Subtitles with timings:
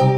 [0.00, 0.08] You are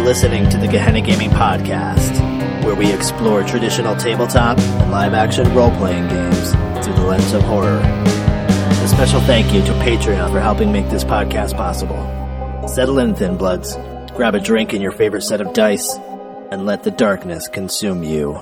[0.00, 5.72] listening to the Gehenna Gaming Podcast, where we explore traditional tabletop and live action role
[5.72, 6.52] playing games
[6.82, 7.82] through the lens of horror.
[8.82, 11.96] A special thank you to Patreon for helping make this podcast possible.
[12.66, 13.76] Settle in, Thin Bloods,
[14.16, 15.94] grab a drink and your favorite set of dice,
[16.50, 18.40] and let the darkness consume you.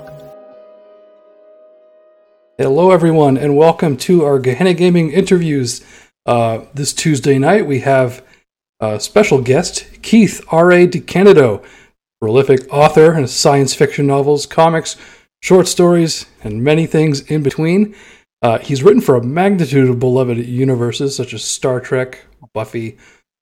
[2.57, 5.85] Hello, everyone, and welcome to our Gehenna Gaming interviews.
[6.25, 8.25] Uh, this Tuesday night, we have
[8.81, 10.87] a special guest, Keith R.A.
[10.87, 11.63] DeCandido,
[12.19, 14.97] prolific author of science fiction novels, comics,
[15.43, 17.95] short stories, and many things in between.
[18.43, 22.97] Uh, he's written for a magnitude of beloved universes such as Star Trek, Buffy,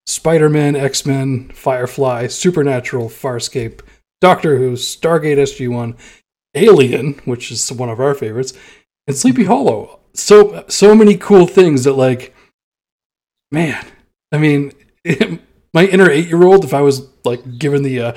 [0.07, 3.81] Spider Man, X Men, Firefly, Supernatural, Farscape,
[4.21, 5.97] Doctor Who, Stargate SG 1,
[6.55, 8.53] Alien, which is one of our favorites,
[9.07, 10.01] and Sleepy Hollow.
[10.15, 12.35] So so many cool things that like
[13.53, 13.85] man,
[14.33, 14.73] I mean,
[15.75, 18.13] my inner 8-year-old if I was like given the uh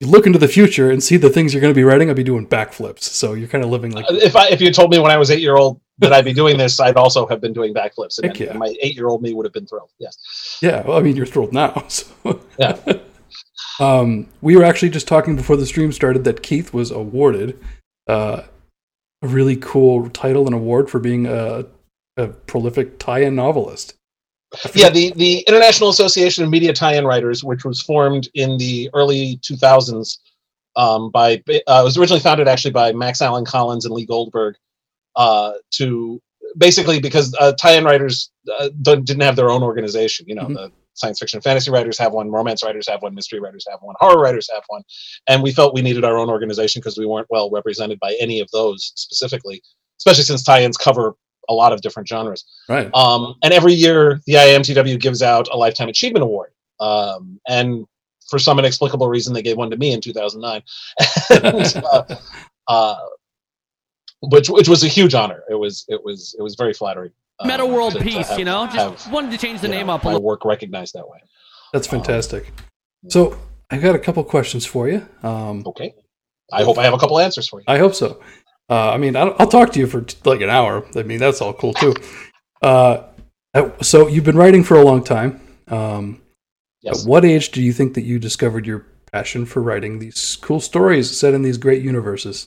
[0.00, 2.22] look into the future and see the things you're going to be writing, I'd be
[2.22, 3.02] doing backflips.
[3.02, 5.30] So you're kind of living like if I if you told me when I was
[5.30, 8.38] eight year old that I'd be doing this, I'd also have been doing backflips, and,
[8.38, 8.52] yeah.
[8.52, 9.90] my eight year old me would have been thrilled.
[9.98, 10.58] Yes.
[10.62, 11.84] Yeah, well, I mean, you're thrilled now.
[11.88, 12.40] So.
[12.58, 12.78] Yeah.
[13.80, 17.58] um, we were actually just talking before the stream started that Keith was awarded
[18.08, 18.42] uh,
[19.22, 21.64] a really cool title and award for being a,
[22.16, 23.94] a prolific tie-in novelist.
[24.74, 29.38] Yeah, the, the International Association of Media Tie-in Writers, which was formed in the early
[29.42, 30.18] 2000s
[30.76, 34.56] um, by, uh, it was originally founded actually by Max Allan Collins and Lee Goldberg,
[35.18, 36.20] uh, to
[36.56, 40.24] basically because uh, tie-in writers uh, don't- didn't have their own organization.
[40.28, 40.54] You know, Mhm.
[40.54, 43.78] the science fiction and fantasy writers have one, romance writers have one, mystery writers have
[43.82, 44.82] one, horror writers have one,
[45.28, 48.40] and we felt we needed our own organization because we weren't well represented by any
[48.40, 49.60] of those specifically,
[50.00, 51.14] especially since tie-ins cover
[51.50, 52.44] a lot of different genres.
[52.68, 52.90] Right.
[52.94, 56.50] Um, and every year, the IAMTW gives out a Lifetime Achievement Award.
[56.80, 57.84] Um, and
[58.28, 60.62] for some inexplicable reason, they gave one to me in 2009,
[61.30, 62.04] And, uh,
[62.68, 62.96] uh,
[64.20, 65.42] which which was a huge honor.
[65.50, 67.10] It was it was it was very flattering.
[67.40, 68.66] uh, Meta world to- to peace, have- you know.
[68.72, 70.26] Just have, wanted to change the name know, up a my little.
[70.26, 71.18] work recognized that way.
[71.72, 72.52] That's fantastic.
[73.08, 73.38] So
[73.70, 75.06] I've got a couple questions for you.
[75.22, 75.94] Um, Okay,
[76.52, 77.64] I hope I have a couple answers for you.
[77.68, 78.20] I hope so.
[78.70, 80.84] Uh, I mean, I'll, I'll talk to you for t- like an hour.
[80.96, 81.94] I mean, that's all cool too.
[82.62, 83.04] Uh,
[83.80, 85.40] so you've been writing for a long time.
[85.68, 86.22] Um,
[86.80, 87.02] Yes.
[87.02, 90.60] At what age do you think that you discovered your passion for writing these cool
[90.60, 92.46] stories set in these great universes?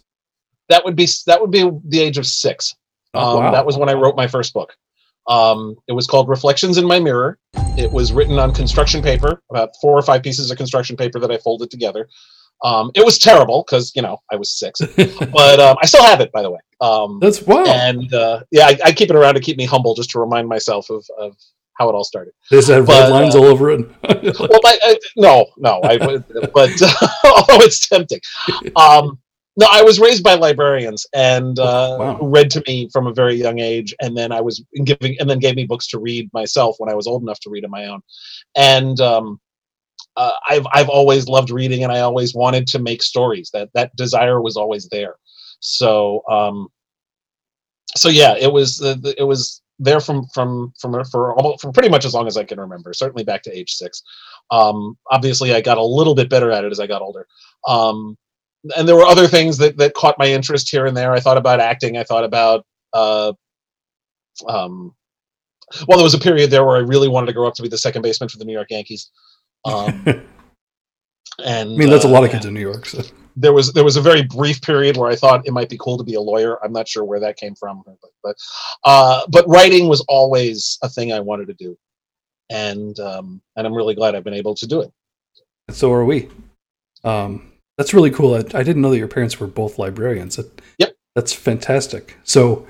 [0.71, 2.75] That would be that would be the age of six.
[3.13, 3.51] Oh, Um, wow.
[3.51, 4.73] That was when I wrote my first book.
[5.27, 7.37] Um, it was called Reflections in My Mirror.
[7.77, 11.29] It was written on construction paper, about four or five pieces of construction paper that
[11.31, 12.07] I folded together.
[12.63, 16.21] Um, it was terrible because you know I was six, but um, I still have
[16.21, 16.59] it, by the way.
[16.79, 17.63] Um, That's wow.
[17.65, 20.47] and uh, yeah, I, I keep it around to keep me humble, just to remind
[20.47, 21.35] myself of, of
[21.73, 22.33] how it all started.
[22.49, 23.79] There's that red lines uh, all over it.
[24.39, 26.69] well, my, uh, no, no, I, but
[27.25, 28.21] although it's tempting.
[28.75, 29.19] Um,
[29.61, 32.19] no, I was raised by librarians and uh, Wow.
[32.21, 35.39] read to me from a very young age, and then I was giving, and then
[35.39, 37.85] gave me books to read myself when I was old enough to read on my
[37.85, 38.01] own.
[38.55, 39.39] And um,
[40.17, 43.51] uh, I've I've always loved reading, and I always wanted to make stories.
[43.53, 45.15] That that desire was always there.
[45.59, 46.67] So um,
[47.95, 51.89] so yeah, it was uh, it was there from from from for almost for pretty
[51.89, 52.93] much as long as I can remember.
[52.93, 54.01] Certainly back to age six.
[54.49, 57.27] Um, obviously, I got a little bit better at it as I got older.
[57.67, 58.17] Um,
[58.75, 61.11] and there were other things that that caught my interest here and there.
[61.13, 61.97] I thought about acting.
[61.97, 63.33] I thought about uh,
[64.47, 64.93] um,
[65.87, 67.69] well, there was a period there where I really wanted to grow up to be
[67.69, 69.11] the second baseman for the New York Yankees.
[69.65, 70.03] Um,
[71.43, 72.85] and I mean, that's a uh, lot of kids in New York.
[72.85, 73.01] So.
[73.35, 75.97] there was there was a very brief period where I thought it might be cool
[75.97, 76.63] to be a lawyer.
[76.63, 78.35] I'm not sure where that came from, but but,
[78.83, 81.77] uh, but writing was always a thing I wanted to do,
[82.49, 84.91] and um, and I'm really glad I've been able to do it.
[85.67, 86.29] And so are we.
[87.03, 87.50] Um,
[87.81, 88.35] that's really cool.
[88.35, 90.35] I, I didn't know that your parents were both librarians.
[90.35, 90.93] That, Yep.
[91.15, 92.15] That's fantastic.
[92.23, 92.67] So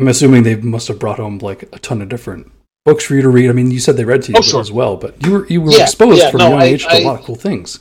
[0.00, 2.50] I'm assuming they must have brought home like a ton of different
[2.84, 3.48] books for you to read.
[3.48, 4.60] I mean, you said they read to you Oh, sure.
[4.60, 6.64] as well, but you were you were Yeah, exposed yeah, from no, a young I-
[6.64, 7.78] age to a I- lot of cool things.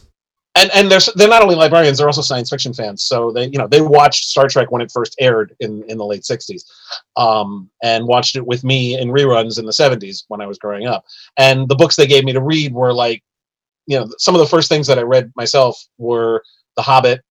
[0.55, 3.01] And and they're they're not only librarians, they're also science fiction fans.
[3.03, 6.05] So they you know they watched Star Trek when it first aired in in the
[6.05, 6.61] late '60s,
[7.17, 10.85] um, and watched it with me in reruns in the '70s when I was growing
[10.85, 11.05] up.
[11.37, 13.23] And the books they gave me to read were like,
[13.85, 16.43] you know, some of the first things that I read myself were
[16.75, 17.21] The Hobbit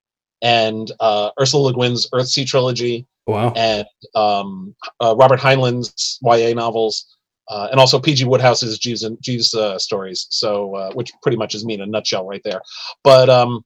[0.42, 3.52] and uh, Ursula Le Guin's Earthsea trilogy Wow.
[3.54, 7.16] and um, uh, Robert Heinlein's YA novels
[7.48, 10.26] uh, and also PG Wodehouse's Jeeves and Jeeves uh, stories.
[10.30, 12.60] So, uh, which pretty much is me in a nutshell right there.
[13.04, 13.64] But um,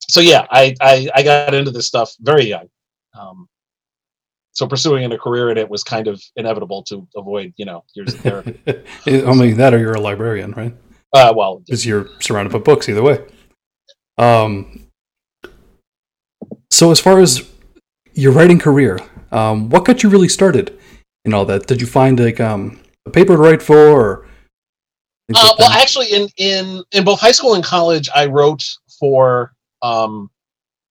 [0.00, 2.68] so yeah, I, I I got into this stuff very young.
[3.18, 3.48] Um,
[4.52, 8.14] so pursuing a career in it was kind of inevitable to avoid, you know, years
[8.14, 8.58] of therapy.
[9.06, 10.74] Mean, that or you're a librarian, right?
[11.14, 13.24] Uh, well, Because you're surrounded by books either way.
[14.18, 14.86] Um,
[16.70, 17.48] so as far as
[18.14, 18.98] your writing career,
[19.32, 20.78] um, what got you really started
[21.24, 21.66] in all that?
[21.66, 23.76] Did you find like um, a paper to write for?
[23.78, 24.26] Or
[25.34, 28.62] Uh, well, actually, in in in both high school and college, I wrote
[29.00, 30.30] for um,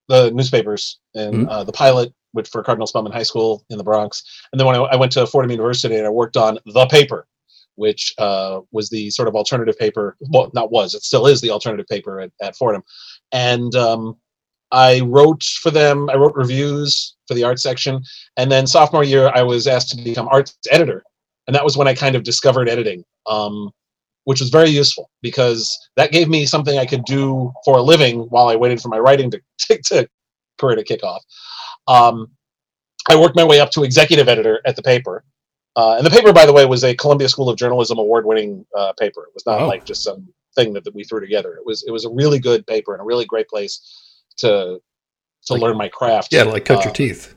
[0.08, 1.50] the newspapers and Mhm.
[1.50, 4.76] uh, the pilot, which for Cardinal Spellman High School in the Bronx, and then when
[4.76, 7.28] I, I went to Fordham University and I worked on the paper,
[7.76, 10.18] which uh, was the sort of alternative paper.
[10.20, 12.84] Well, not was it still is the alternative paper at, at Fordham,
[13.32, 14.18] and um,
[14.72, 16.10] I wrote for them.
[16.10, 18.02] I wrote reviews for the art section,
[18.38, 21.04] and then sophomore year, I was asked to become arts editor,
[21.48, 23.04] and that was when I kind of discovered editing.
[23.26, 23.72] Um,
[24.26, 28.22] which was very useful because that gave me something I could do for a living
[28.30, 30.08] while I waited for my writing to, to, to
[30.58, 31.24] career to kick off.
[31.88, 32.30] Um,
[33.10, 35.24] I worked my way up to executive editor at the paper.
[35.76, 38.94] Uh, and the paper, by the way, was a Columbia School of Journalism award-winning uh,
[39.00, 39.24] paper.
[39.24, 39.68] It was not Oh.
[39.68, 41.56] like just some thing that, that we threw together.
[41.56, 43.82] It was it was a really good paper and a really great place
[44.38, 44.80] to
[45.48, 46.32] to Like- learn my craft.
[46.32, 47.34] yeah, like cut Uh, your teeth.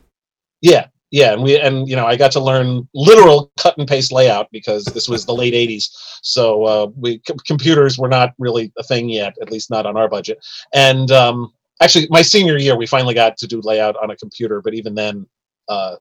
[0.61, 4.11] yeah, yeah, and we and you know I got to learn literal cut and paste
[4.11, 5.89] layout because this was the late '80s,
[6.21, 9.97] so uh, we c- computers were not really a thing yet, at least not on
[9.97, 10.37] our budget.
[10.73, 11.51] And um,
[11.81, 14.93] actually, my senior year, we finally got to do layout on a computer, but even
[14.95, 15.25] then,
[15.69, 15.95] uh,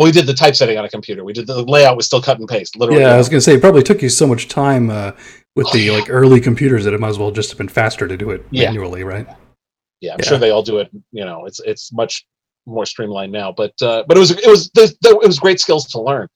[0.00, 1.24] well, we did the typesetting on a computer.
[1.24, 3.02] We did the layout was still cut and paste, literally.
[3.02, 5.12] Yeah, I was gonna say it probably took you so much time uh,
[5.54, 8.16] with the like early computers that it might as well just have been faster to
[8.16, 8.68] do it Yeah.
[8.68, 9.26] manually, right?
[10.00, 10.24] yeah, I'm Yeah.
[10.26, 10.88] sure they all do it.
[11.12, 12.24] You know, it's it's much
[12.64, 13.52] more streamlined now.
[13.52, 16.28] But uh, but it was it was there, there, it was great skills to learn,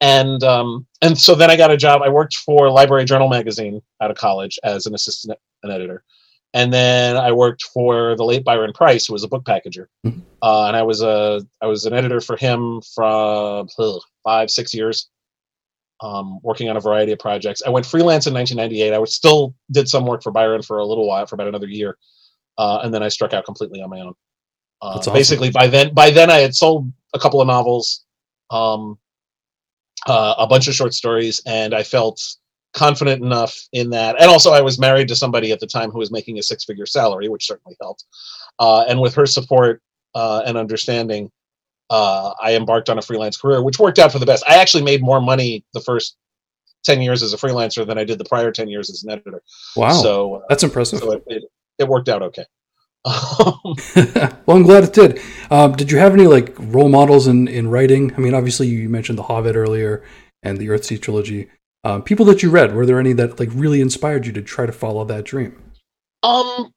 [0.00, 2.00] and um, and so then I got a job.
[2.02, 6.04] I worked for Library Journal magazine out of college as an assistant an editor,
[6.54, 10.22] and then I worked for the late Byron Price, who was a book packager, Mhm.
[10.42, 14.74] uh, and I was a I was an editor for him from ugh, five six
[14.74, 15.08] years.
[16.02, 17.60] Um, working on a variety of projects.
[17.66, 18.94] I went freelance in 1998.
[18.94, 21.66] I was still did some work for Byron for a little while, for about another
[21.68, 21.98] year,
[22.56, 24.14] uh, and then I struck out completely on my own.
[24.80, 25.12] Uh, awesome.
[25.12, 28.06] Basically, by then, by then I had sold a couple of novels,
[28.48, 28.98] um,
[30.06, 32.18] uh, a bunch of short stories, and I felt
[32.72, 34.20] confident enough in that.
[34.20, 36.86] And also, I was married to somebody at the time who was making a six-figure
[36.86, 38.04] salary, which certainly helped.
[38.58, 39.82] Uh, and with her support
[40.14, 41.30] uh, and understanding,
[41.90, 44.44] uh, I embarked on a freelance career, which worked out for the best.
[44.48, 46.16] I actually made more money the first
[46.84, 49.42] ten years as a freelancer than I did the prior ten years as an editor.
[49.76, 51.00] Wow, So, uh, that's impressive.
[51.00, 51.42] so it, it,
[51.78, 52.44] it worked out okay.
[53.04, 55.20] well, I'm glad it did.
[55.50, 58.14] Um, did you have any like role models in in writing?
[58.14, 60.04] I mean, obviously you mentioned The Hobbit earlier
[60.42, 61.48] and the Earthsea trilogy.
[61.82, 64.66] Um, people that you read, were there any that like really inspired you to try
[64.66, 65.62] to follow that dream?
[66.22, 66.72] Um,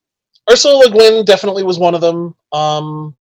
[0.50, 2.36] Ursula Le Guin definitely was one of them.
[2.52, 3.16] Um,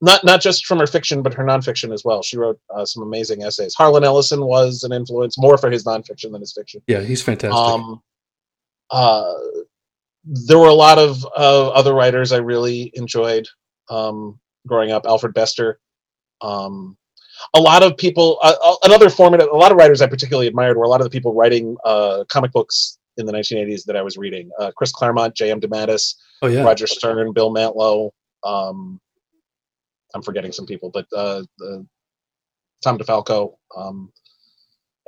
[0.00, 2.22] not not just from her fiction, but her nonfiction as well.
[2.22, 3.74] She wrote uh, some amazing essays.
[3.74, 6.82] Harlan Ellison was an influence more for his nonfiction than his fiction.
[6.86, 7.56] Yeah, he's fantastic.
[7.56, 8.02] Um,
[8.90, 9.32] uh,
[10.24, 13.48] there were a lot of uh, other writers I really enjoyed
[13.88, 15.06] um, growing up.
[15.06, 15.80] Alfred Bester.
[16.42, 16.96] Um,
[17.54, 18.38] a lot of people.
[18.42, 19.48] Uh, uh, another formative.
[19.48, 22.24] A lot of writers I particularly admired were a lot of the people writing uh,
[22.28, 24.50] comic books in the 1980s that I was reading.
[24.58, 25.60] Uh, Chris Claremont, J.M.
[25.60, 28.10] DeMatteis, oh yeah, Roger Stern, Bill Mantlo.
[28.44, 29.00] Um,
[30.14, 31.86] I'm forgetting some people, but uh, the,
[32.82, 34.12] Tom DeFalco, um,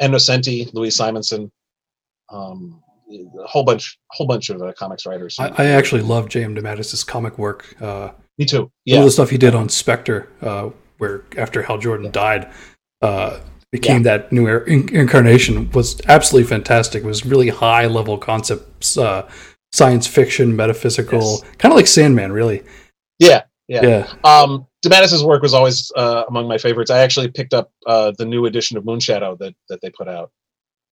[0.00, 1.50] Ann Nocenti, Louise Simonson,
[2.30, 5.36] um, a whole bunch, whole bunch of uh, comics writers.
[5.38, 6.54] I, I actually love J.M.
[6.54, 7.74] DeMatteis's comic work.
[7.80, 8.70] Uh, Me too.
[8.84, 12.50] Yeah, of the stuff he did on Spectre, uh, where after Hal Jordan died,
[13.02, 13.38] uh,
[13.72, 17.02] became that new er- in- incarnation, was absolutely fantastic.
[17.02, 19.28] It was really high level concepts, uh,
[19.72, 22.62] science fiction, metaphysical, kind of like Sandman, really.
[23.18, 23.82] yeah, yeah.
[23.84, 24.14] Yeah.
[24.24, 24.66] Um,
[25.24, 26.90] work was always uh, among my favorites.
[26.90, 30.30] I actually picked up uh, the new edition of Moonshadow that that they put out.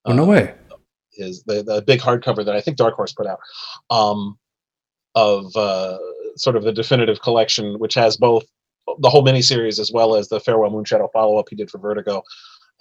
[0.04, 0.54] Oh, no Uh, way.
[1.14, 3.38] is the, the big hardcover that I think Dark Horse put out
[3.88, 4.38] um,
[5.14, 5.96] of uh,
[6.36, 8.44] sort of the definitive collection, which has both
[9.00, 12.22] the whole miniseries as well as the Farewell Moonshadow follow up he did for Vertigo,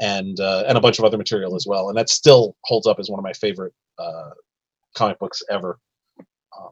[0.02, 1.90] and uh, and a bunch of other material as well.
[1.90, 4.32] And that still holds up as one of my favorite uh,
[4.96, 5.80] comic books ever.
[6.20, 6.70] Um,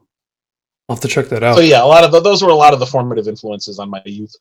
[0.88, 1.56] I'll have to check that out.
[1.56, 3.90] so yeah, a lot of the, those were a lot of the formative influences on
[3.90, 4.34] my youth.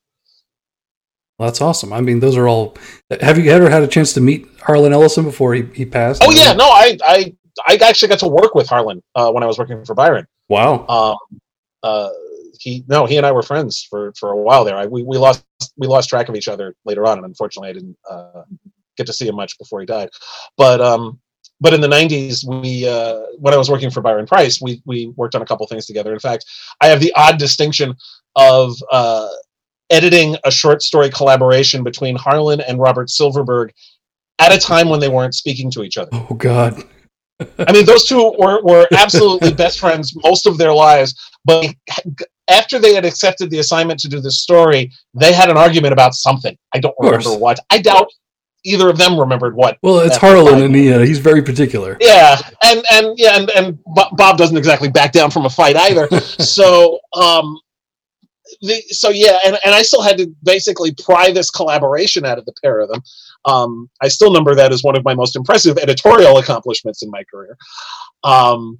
[1.39, 1.91] Well, that's awesome.
[1.91, 2.77] I mean, those are all.
[3.21, 6.21] Have you ever had a chance to meet Harlan Ellison before he, he passed?
[6.23, 7.33] Oh yeah, no, I I
[7.65, 10.27] I actually got to work with Harlan uh, when I was working for Byron.
[10.49, 10.85] Wow.
[10.87, 11.17] um
[11.81, 12.09] uh
[12.63, 15.17] he no he and i were friends for for a while there I, we, we
[15.17, 15.45] lost
[15.77, 18.43] we lost track of each other later on and unfortunately i didn't uh
[18.97, 20.09] get to see him much before he died.
[20.57, 21.19] But um,
[21.59, 25.07] but in the 90s, we uh, when I was working for Byron price we we
[25.15, 26.13] worked on a couple things together.
[26.13, 26.45] In fact,
[26.81, 27.95] I have the odd distinction
[28.35, 29.29] of uh,
[29.89, 33.73] editing a short story collaboration between Harlan and Robert Silverberg
[34.39, 36.09] at a time when they weren't speaking to each other.
[36.13, 36.83] Oh God.
[37.59, 41.73] I mean, those two were, were absolutely best friends most of their lives, but
[42.49, 46.13] after they had accepted the assignment to do this story, they had an argument about
[46.13, 46.57] something.
[46.73, 47.59] I don't remember what.
[47.69, 48.09] I doubt
[48.65, 49.77] either of them remembered what.
[49.81, 51.97] Well, it's Harlan, and he, uh, he's very particular.
[51.99, 56.07] Yeah, and and yeah, and, and Bob doesn't exactly back down from a fight either.
[56.19, 57.59] so, um,
[58.61, 62.45] the, so yeah, and, and I still had to basically pry this collaboration out of
[62.45, 63.01] the pair of them.
[63.45, 67.23] Um, I still number that as one of my most impressive editorial accomplishments in my
[67.23, 67.57] career.
[68.23, 68.79] Um,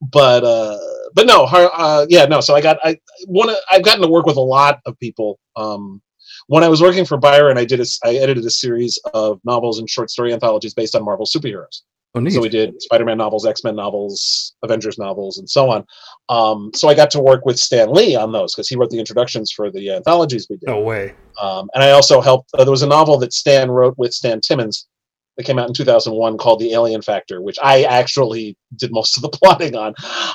[0.00, 0.78] but uh,
[1.14, 2.40] but no, uh, yeah, no.
[2.40, 5.38] So I got I one I've gotten to work with a lot of people.
[5.56, 6.00] Um,
[6.46, 9.78] when I was working for Byron, I did a, I edited a series of novels
[9.78, 11.82] and short story anthologies based on Marvel superheroes.
[12.14, 15.84] Oh, so we did Spider-Man novels, X-Men novels, Avengers novels, and so on.
[16.30, 18.98] Um, so I got to work with Stan Lee on those because he wrote the
[18.98, 20.68] introductions for the anthologies we did.
[20.68, 21.14] No way.
[21.40, 22.50] Um, and I also helped.
[22.54, 24.86] Uh, there was a novel that Stan wrote with Stan Timmons
[25.38, 29.22] that came out in 2001 called The Alien Factor, which I actually did most of
[29.22, 29.94] the plotting on,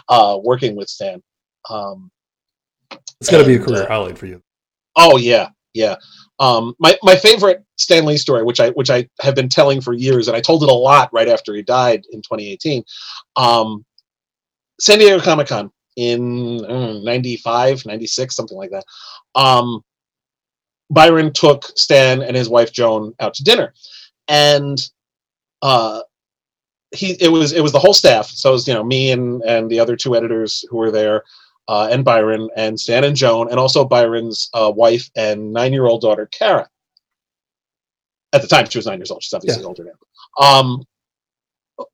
[0.10, 1.22] uh, working with Stan.
[1.70, 2.10] Um,
[3.20, 4.42] it's got to be a career uh, highlight for you.
[4.96, 5.96] Oh yeah, yeah.
[6.40, 9.94] Um, my my favorite Stan Lee story, which I which I have been telling for
[9.94, 12.84] years, and I told it a lot right after he died in 2018.
[13.36, 13.86] Um,
[14.80, 18.84] San Diego Comic Con in know, 95, 96, something like that.
[19.36, 19.84] Um,
[20.90, 23.74] Byron took Stan and his wife Joan out to dinner,
[24.28, 24.80] and
[25.62, 26.02] uh,
[26.92, 28.28] he it was it was the whole staff.
[28.28, 31.24] So it was you know me and and the other two editors who were there
[31.68, 35.86] uh, and Byron and Stan and Joan, and also Byron's uh, wife and nine year
[35.86, 36.70] old daughter, Kara.
[38.34, 39.24] At the time, she was nine years old.
[39.24, 39.68] She's obviously yeah.
[39.68, 40.46] older now.
[40.46, 40.84] Um,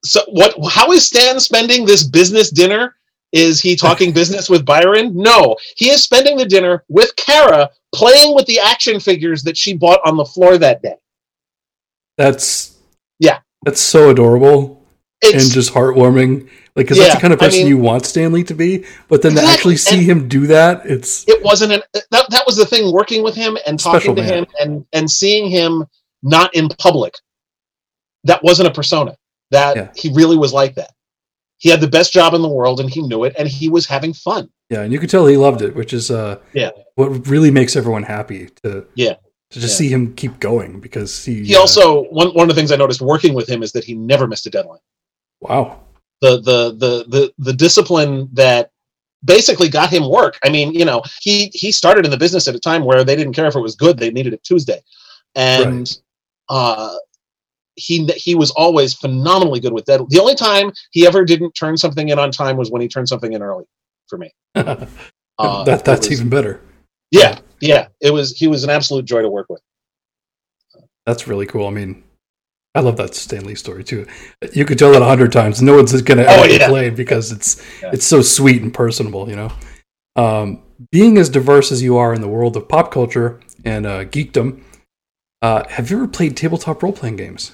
[0.04, 0.56] so, what?
[0.70, 2.96] How is Stan spending this business dinner?
[3.32, 5.12] Is he talking business with Byron?
[5.16, 9.76] No, he is spending the dinner with Kara, playing with the action figures that she
[9.76, 10.96] bought on the floor that day.
[12.20, 12.78] That's
[13.18, 14.86] yeah, that's so adorable
[15.22, 16.50] it's, and just heartwarming.
[16.76, 18.54] Like, because yeah, that's the kind of person I mean, you want Stan Lee to
[18.54, 19.48] be, but then exactly.
[19.48, 22.92] to actually see him do that, it's it wasn't an that, that was the thing.
[22.92, 24.34] Working with him and talking to man.
[24.34, 25.86] him and and seeing him
[26.22, 27.14] not in public,
[28.26, 29.16] that wasn't a persona.
[29.52, 29.92] That yeah.
[29.96, 30.92] he really was like that.
[31.58, 33.86] He had the best job in the world, and he knew it, and he was
[33.86, 34.50] having fun.
[34.70, 37.78] Yeah, and you could tell he loved it, which is uh yeah what really makes
[37.78, 39.16] everyone happy to yeah
[39.52, 39.88] to just yeah.
[39.88, 42.76] see him keep going because he he uh, also one one of the things I
[42.76, 44.80] noticed working with him is that he never missed a deadline.
[45.42, 45.82] Wow
[46.22, 48.72] the the the the the discipline that
[49.24, 50.38] basically got him work.
[50.44, 53.16] I mean, you know, he he started in the business at a time where they
[53.16, 54.82] didn't care if it was good; they needed it Tuesday,
[55.36, 56.00] and right.
[56.50, 56.96] uh,
[57.76, 60.08] he he was always phenomenally good with that.
[60.10, 63.10] The only time he ever didn't turn something in on time was when he turned
[63.10, 63.66] something in early
[64.08, 64.32] for me.
[64.56, 66.62] uh, that that's was, even better.
[67.12, 68.38] Yeah, yeah, it was.
[68.38, 69.62] He was an absolute joy to work with.
[71.06, 71.68] That's really cool.
[71.68, 72.04] I mean,
[72.76, 74.06] I love that Stan Lee story too.
[74.54, 75.62] You could tell it a hundred times.
[75.62, 76.68] No one's going to oh, ever yeah.
[76.68, 77.92] play because it's yeah.
[77.94, 79.30] it's so sweet and personable.
[79.30, 79.52] You know,
[80.16, 80.62] um,
[80.92, 84.62] being as diverse as you are in the world of pop culture and uh, geekdom,
[85.42, 87.54] uh, have you ever played tabletop role playing games?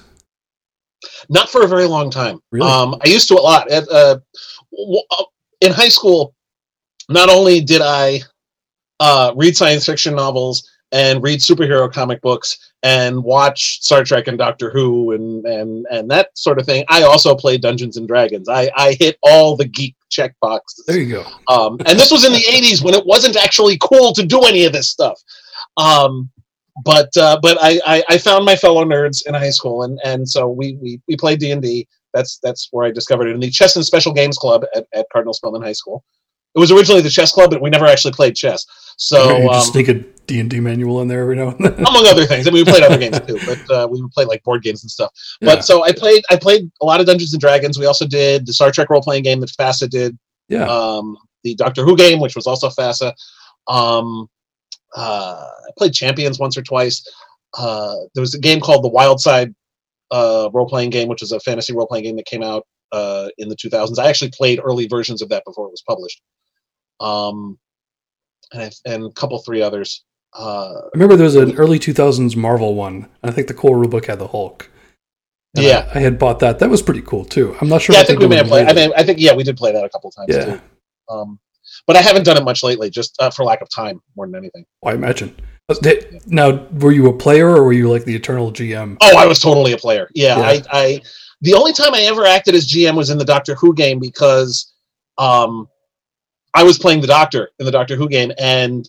[1.28, 2.40] Not for a very long time.
[2.52, 2.68] Really?
[2.68, 3.70] Um, I used to a lot.
[3.70, 4.18] At, uh,
[5.60, 6.34] in high school,
[7.08, 8.20] not only did I
[9.00, 14.38] uh, read science fiction novels and read superhero comic books and watch Star Trek and
[14.38, 16.84] Doctor Who and and and that sort of thing.
[16.88, 18.48] I also played Dungeons and Dragons.
[18.48, 20.84] I I hit all the geek check boxes.
[20.86, 21.24] There you go.
[21.48, 24.64] Um, and this was in the '80s when it wasn't actually cool to do any
[24.64, 25.20] of this stuff.
[25.76, 26.30] Um,
[26.84, 30.28] but uh, but I, I, I found my fellow nerds in high school, and and
[30.28, 31.88] so we we we played D and D.
[32.12, 35.06] That's that's where I discovered it in the Chess and Special Games Club at, at
[35.12, 36.04] Cardinal Spellman High School.
[36.56, 38.64] It was originally the chess club, but we never actually played chess.
[38.96, 39.94] So you just um, sneak a
[40.26, 41.74] D and D manual in there every now and then.
[41.74, 42.48] among other things.
[42.48, 44.82] I mean, we played other games too, but uh, we would play like board games
[44.82, 45.12] and stuff.
[45.42, 45.54] Yeah.
[45.54, 47.78] But so I played, I played a lot of Dungeons and Dragons.
[47.78, 50.18] We also did the Star Trek role playing game that FASA did.
[50.48, 50.64] Yeah.
[50.64, 53.12] Um, the Doctor Who game, which was also FASA.
[53.68, 54.26] Um,
[54.96, 57.06] uh, I played Champions once or twice.
[57.58, 59.54] Uh, there was a game called the Wild Side
[60.10, 63.28] uh, role playing game, which was a fantasy role playing game that came out uh,
[63.36, 63.98] in the 2000s.
[63.98, 66.22] I actually played early versions of that before it was published
[67.00, 67.58] um,
[68.52, 70.04] and and a couple three others.
[70.38, 73.08] Uh, I remember there was an early 2000s Marvel one.
[73.22, 74.70] I think the core rulebook had the Hulk.
[75.54, 76.58] yeah, I, I, had bought that.
[76.58, 77.56] That was pretty cool too.
[77.60, 77.94] I'm not sure.
[77.94, 78.66] Yeah, I think we may have played.
[78.66, 80.44] I mean, I think yeah, we did play that a couple times yeah.
[80.44, 80.60] too.
[81.08, 81.38] Um,
[81.86, 84.34] but I haven't done it much lately, just uh, for lack of time more than
[84.34, 84.66] anything.
[84.84, 85.34] I imagine.
[86.26, 88.98] Now, were you a player or were you like the eternal GM?
[89.00, 90.08] Oh, I was totally a player.
[90.14, 90.46] Yeah, Yeah.
[90.46, 91.00] I, I
[91.40, 94.72] the only time I ever acted as GM was in the Doctor Who game because
[95.18, 95.68] um,
[96.56, 98.88] I was playing the Doctor in the Doctor Who game, and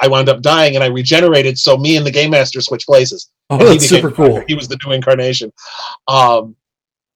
[0.00, 1.58] I wound up dying, and I regenerated.
[1.58, 3.30] So me and the game master switched places.
[3.48, 4.26] Oh, he that's super Doctor.
[4.28, 4.44] cool.
[4.48, 5.50] He was the new incarnation.
[6.08, 6.54] Um,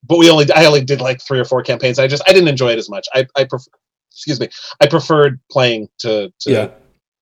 [0.07, 1.99] but we only I only did like three or four campaigns.
[1.99, 3.07] I just I didn't enjoy it as much.
[3.13, 3.71] I I prefer,
[4.13, 4.49] excuse me.
[4.81, 6.71] I preferred playing to to Yeah.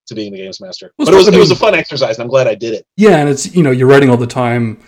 [0.07, 0.93] to being the games master.
[0.99, 2.75] Well, but it was I it was a fun exercise, and I'm glad I did
[2.75, 2.87] it.
[2.97, 4.79] Yeah, and it's, you know, you're writing all the time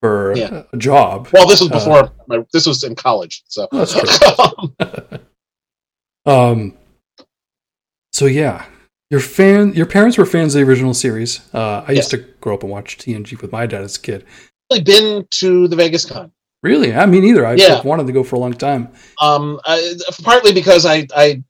[0.00, 0.62] for Yeah.
[0.72, 1.28] a job.
[1.32, 5.18] Well, this was Uh, before my, this was in college, so Oh, that's.
[6.26, 6.74] Um,
[8.14, 8.64] so yeah,
[9.10, 11.40] your fan, your parents were fans of the original series.
[11.52, 14.24] Uh, I used to grow up and watch TNG with my dad as a kid.
[14.70, 16.30] really been to the Vegas Con.
[16.62, 17.44] Really, I mean, either.
[17.44, 17.82] I've Yeah.
[17.82, 18.88] wanted to go for a long time.
[19.20, 21.42] Um, I, partly because I, I,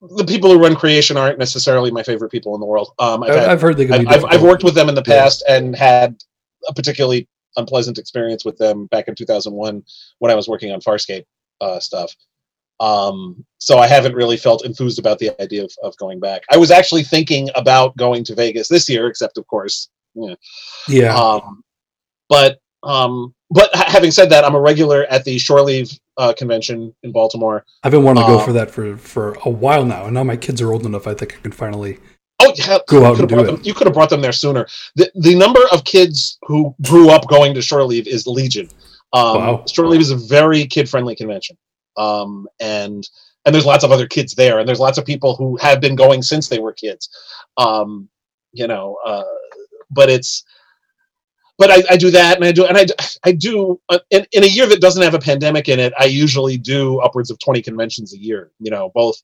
[0.00, 2.92] the people who run creation aren't necessarily my favorite people in the world.
[3.00, 4.06] Um, I've, had, I've heard they I've.
[4.06, 5.20] I've, I've worked with them in the Yeah.
[5.22, 6.16] past and had
[6.68, 9.82] a particularly unpleasant experience with them back in 2001
[10.20, 11.24] when I was working on Farscape
[11.60, 12.14] uh, stuff.
[12.80, 16.42] Um, so I haven't really felt enthused about the idea of, of going back.
[16.52, 20.36] I was actually thinking about going to Vegas this year, except of course, know,
[20.88, 21.62] Yeah, Um,
[22.28, 26.94] but um, but having said that, I'm a regular at the Shore Leave uh, convention
[27.02, 27.64] in Baltimore.
[27.82, 30.24] I've been wanting to go um, for that for for a while now, and now
[30.24, 31.06] my kids are old enough.
[31.06, 31.98] I think I can finally.
[32.38, 33.44] Oh, yeah, Go out you and do it.
[33.44, 34.66] Them, you could have brought them there sooner.
[34.94, 38.68] The the number of kids who grew up going to Shore Leave is legion.
[39.12, 39.64] Um, Wow.
[39.66, 41.56] Shore Leave is a very kid friendly convention,
[41.96, 43.08] um, and
[43.44, 45.94] and there's lots of other kids there, and there's lots of people who have been
[45.94, 47.08] going since they were kids.
[47.56, 48.08] Um,
[48.52, 49.22] you know, uh,
[49.90, 50.44] but it's
[51.58, 52.86] but I, I do that and I do and I,
[53.24, 56.04] I do uh, in, in a year that doesn't have a pandemic in it I
[56.04, 59.22] usually do upwards of 20 conventions a year you know both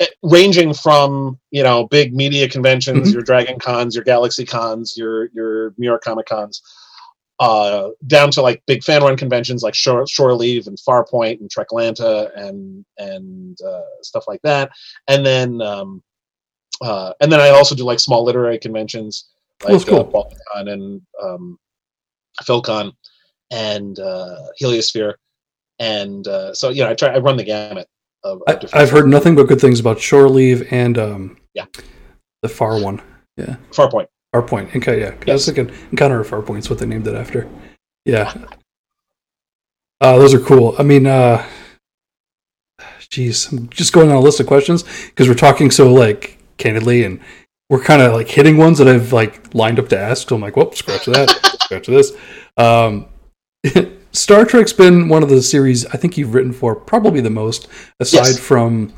[0.00, 3.12] eh, ranging from you know big media conventions Mhm.
[3.12, 6.62] your Dragon Cons your Galaxy Cons your your New York Comic Cons
[7.40, 11.50] uh, down to like big fan run conventions like Shore, Shore Leave and Farpoint and
[11.50, 14.70] Treklanta and and uh, stuff like that
[15.08, 16.02] and then um,
[16.82, 19.30] uh, and then I also do like small literary conventions
[19.62, 20.10] like cool.
[20.14, 21.58] uh, and um,
[22.44, 22.92] PhilCon
[23.50, 25.14] and uh, Heliosphere,
[25.78, 27.86] and uh, so you know I try I run the gamut
[28.24, 28.42] of.
[28.46, 31.66] of I, I've heard nothing but good things about Shore Leave and um, Yeah.
[32.42, 33.02] the Far one,
[33.36, 34.06] Yeah, Farpoint.
[34.34, 34.74] Farpoint.
[34.76, 37.48] Okay, yeah, 'cause I was thinking Encounter of Farpoint's what they named it after.
[38.04, 38.32] Yeah,
[40.00, 40.74] uh, those are cool.
[40.78, 41.44] I mean, uh,
[43.08, 47.04] geez, I'm just going on a list of questions because we're talking so like candidly
[47.04, 47.20] and
[47.68, 50.28] we're kind of like hitting ones that I've like lined up to ask.
[50.28, 51.28] So I'm like, whoop, scratch that,
[51.62, 52.12] scratch this.
[52.56, 53.06] Um,
[54.12, 57.68] Star Trek's been one of the series I think you've written for probably the most,
[58.00, 58.38] aside Yes.
[58.38, 58.92] from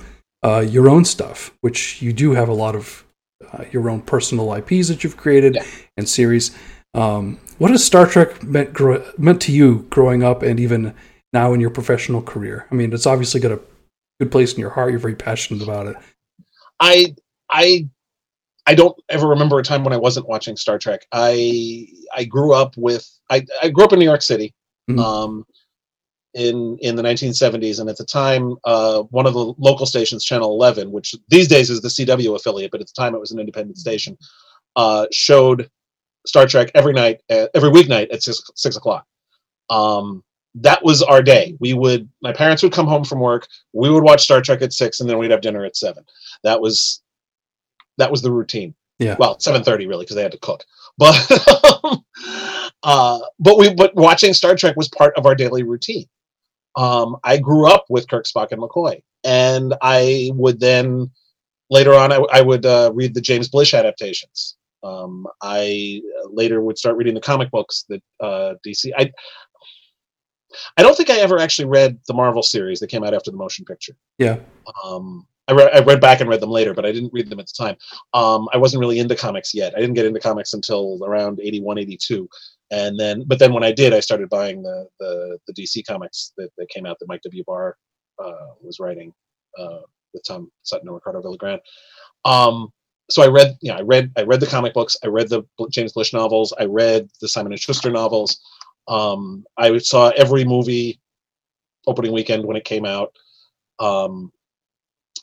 [0.45, 3.05] uh, your own stuff, which you do have a lot of
[3.53, 5.65] uh, your own personal IPs that you've created Yeah.
[5.97, 6.57] and series.
[6.95, 10.95] Um, what has Star Trek meant grow- meant to you growing up and even
[11.33, 12.67] now in your professional career?
[12.71, 13.61] I mean, it's obviously got a
[14.21, 14.91] good place in your heart.
[14.91, 15.97] You're very passionate about it.
[16.81, 17.15] I
[17.51, 17.89] I
[18.67, 21.07] I don't ever remember a time when I wasn't watching Star Trek.
[21.13, 24.55] I I grew up with I, I grew up in New York City,
[24.91, 24.99] Mhm.
[24.99, 25.47] um,
[26.35, 30.51] in in the 1970s, and at the time, uh, one of the local stations, Channel
[30.51, 33.39] 11, which these days is the CW affiliate, but at the time it was an
[33.39, 34.17] independent station,
[34.77, 35.71] uh, showed
[36.27, 39.07] Star Trek every night, uh, every weeknight at six six o'clock.
[39.71, 40.23] Um,
[40.57, 41.57] that was our day.
[41.61, 44.73] We would my parents would come home from work, we would watch Star Trek at
[44.73, 46.05] six, and then we'd have dinner at seven.
[46.45, 47.03] That was
[47.99, 48.75] that was the routine.
[48.99, 49.17] Yeah.
[49.19, 50.65] Well, seven thirty really because they had to cook.
[50.99, 51.17] But
[52.83, 56.07] uh, but we but watching Star Trek was part of our daily routine.
[56.77, 61.11] Um, I grew up with Kirk, Spock, and McCoy, and I would then
[61.71, 64.57] later on I, I would uh, read the James Blish adaptations.
[64.83, 68.91] Um, I later would start reading the comic books that uh, DC.
[68.97, 69.11] I
[70.77, 73.37] I don't think I ever actually read the Marvel series that came out after the
[73.37, 73.95] motion picture.
[74.19, 74.39] Yeah.
[74.85, 77.41] Um, I read, I read back and read them later, but I didn't read them
[77.41, 77.77] at the time.
[78.15, 79.75] Um, I wasn't really into comics yet.
[79.77, 82.29] I didn't get into comics until around 81, 82.
[82.73, 86.33] And then, but then when I did, I started buying the, the, the DC comics
[86.39, 87.45] that, that came out that Mike W.
[87.47, 87.77] Barr
[88.19, 89.13] uh, was writing
[89.59, 89.81] uh,
[90.15, 91.59] with Tom Sutton and Ricardo Villagrán.
[92.25, 92.71] Um,
[93.11, 94.97] so I read, you know, I read, I read the comic books.
[95.05, 96.55] I read the James Blish novels.
[96.59, 98.41] I read the Simon and Schuster novels.
[98.89, 100.99] Um, I saw every movie
[101.87, 103.15] opening weekend when it came out.
[103.81, 104.33] Um,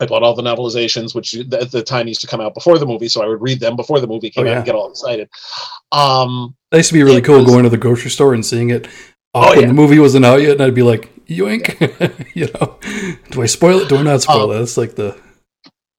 [0.01, 2.85] I bought all the novelizations, which at the time used to come out before the
[2.85, 4.89] movie, so I would read them before the movie came Oh, out and get all
[4.89, 5.29] excited.
[5.91, 8.69] Um, That used to be really cool was- going to the grocery store and seeing
[8.69, 8.87] it.
[9.33, 9.67] Oh, when yeah.
[9.67, 11.67] the movie wasn't out yet, and I'd be like, yoink.
[12.35, 12.79] you know,
[13.29, 13.89] do I spoil it?
[13.89, 14.59] Do I not spoil Um, it?
[14.59, 15.15] That's like the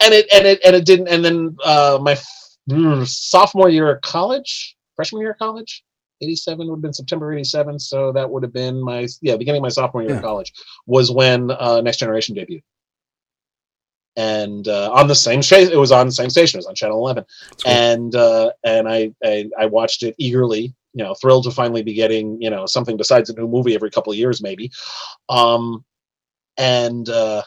[0.02, 1.08] and it and it and it didn't.
[1.08, 2.26] And then uh, my f-
[2.68, 5.84] mm, sophomore year of college, freshman year of college,
[6.22, 7.78] eighty seven would have been September eighty seven.
[7.78, 10.16] So that would have been my yeah beginning of my sophomore year Yeah.
[10.16, 10.52] of college
[10.86, 12.62] was when uh, Next Generation debuted.
[14.20, 16.59] And uh, on the same station, it was on the same station.
[16.59, 17.24] It was on Channel Eleven,
[17.64, 17.72] cool.
[17.72, 20.74] and uh, and I, I I watched it eagerly.
[20.92, 23.90] You know, thrilled to finally be getting you know something besides a new movie every
[23.90, 24.70] couple of years, maybe.
[25.30, 25.87] Um,
[26.59, 27.42] and uh,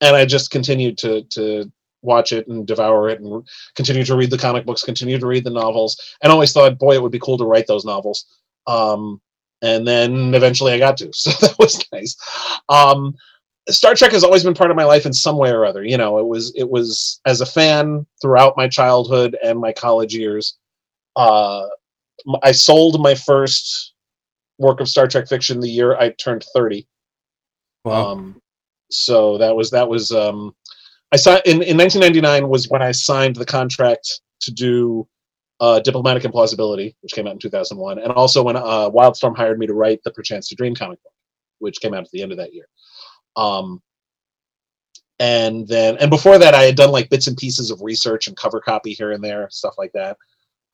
[0.00, 1.70] and I just continued to to
[2.02, 5.44] watch it and devour it and continue to read the comic books, continue to read
[5.44, 8.26] the novels, and always thought, boy, it would be cool to write those novels.
[8.66, 9.20] Um,
[9.62, 12.16] and then eventually I got to, so that was nice.
[12.68, 13.14] Um,
[13.68, 15.84] Star Trek has always been part of my life in some way or other.
[15.84, 20.14] You know, it was it was as a fan throughout my childhood and my college
[20.14, 20.56] years.
[21.16, 21.66] Uh,
[22.42, 23.94] I sold my first
[24.58, 26.86] work of Star Trek fiction the year I turned thirty.
[27.84, 28.12] wow.
[28.12, 28.40] Um,
[28.90, 30.54] so that was that was um,
[31.12, 35.08] I saw in, in 1999 was when I signed the contract to do
[35.60, 39.66] uh, Diplomatic Implausibility, which came out in 2001, and also when uh, Wildstorm hired me
[39.66, 41.12] to write the Perchance to Dream comic book,
[41.58, 42.66] which came out at the end of that year.
[43.36, 43.82] Um,
[45.18, 48.36] and then and before that, I had done like bits and pieces of research and
[48.36, 50.16] cover copy here and there, stuff like that.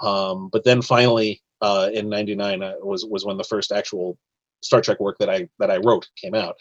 [0.00, 4.18] Um, but then finally, uh, in '99 uh, was was when the first actual
[4.62, 6.56] Star Trek work that I that I wrote came out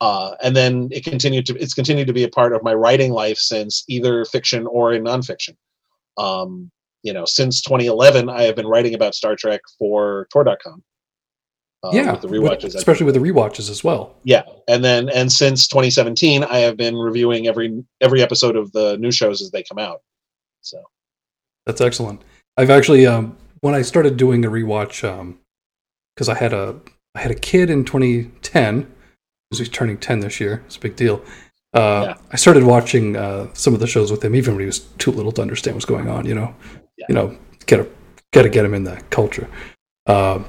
[0.00, 3.12] uh, and then it continued to it's continued to be a part of my writing
[3.12, 5.56] life since either fiction or in nonfiction.
[6.18, 6.70] Um,
[7.02, 10.82] you know, since 2011, I have been writing about Star Trek for Tor.com.
[11.82, 14.16] Uh, yeah, with the rewatches, I especially with the rewatches as well.
[14.24, 18.96] yeah, and then and since 2017, I have been reviewing every every episode of the
[18.98, 20.00] new shows as they come out.
[20.62, 20.82] So
[21.66, 22.22] That's excellent.
[22.56, 25.02] I've actually um, when I started doing a rewatch
[26.14, 26.76] because I had a
[27.14, 28.92] I had a kid in 2010
[29.50, 30.62] who's he's turning 10 this year.
[30.66, 31.22] It's a big deal.
[31.74, 32.14] Uh, Yeah.
[32.32, 35.12] I started watching uh, some of the shows with him, even when he was too
[35.12, 36.24] little to understand what's going on.
[36.26, 36.54] You know,
[36.96, 37.06] Yeah.
[37.10, 37.36] you know,
[37.66, 37.86] gotta
[38.32, 39.46] gotta get him in that culture.
[40.06, 40.40] Uh,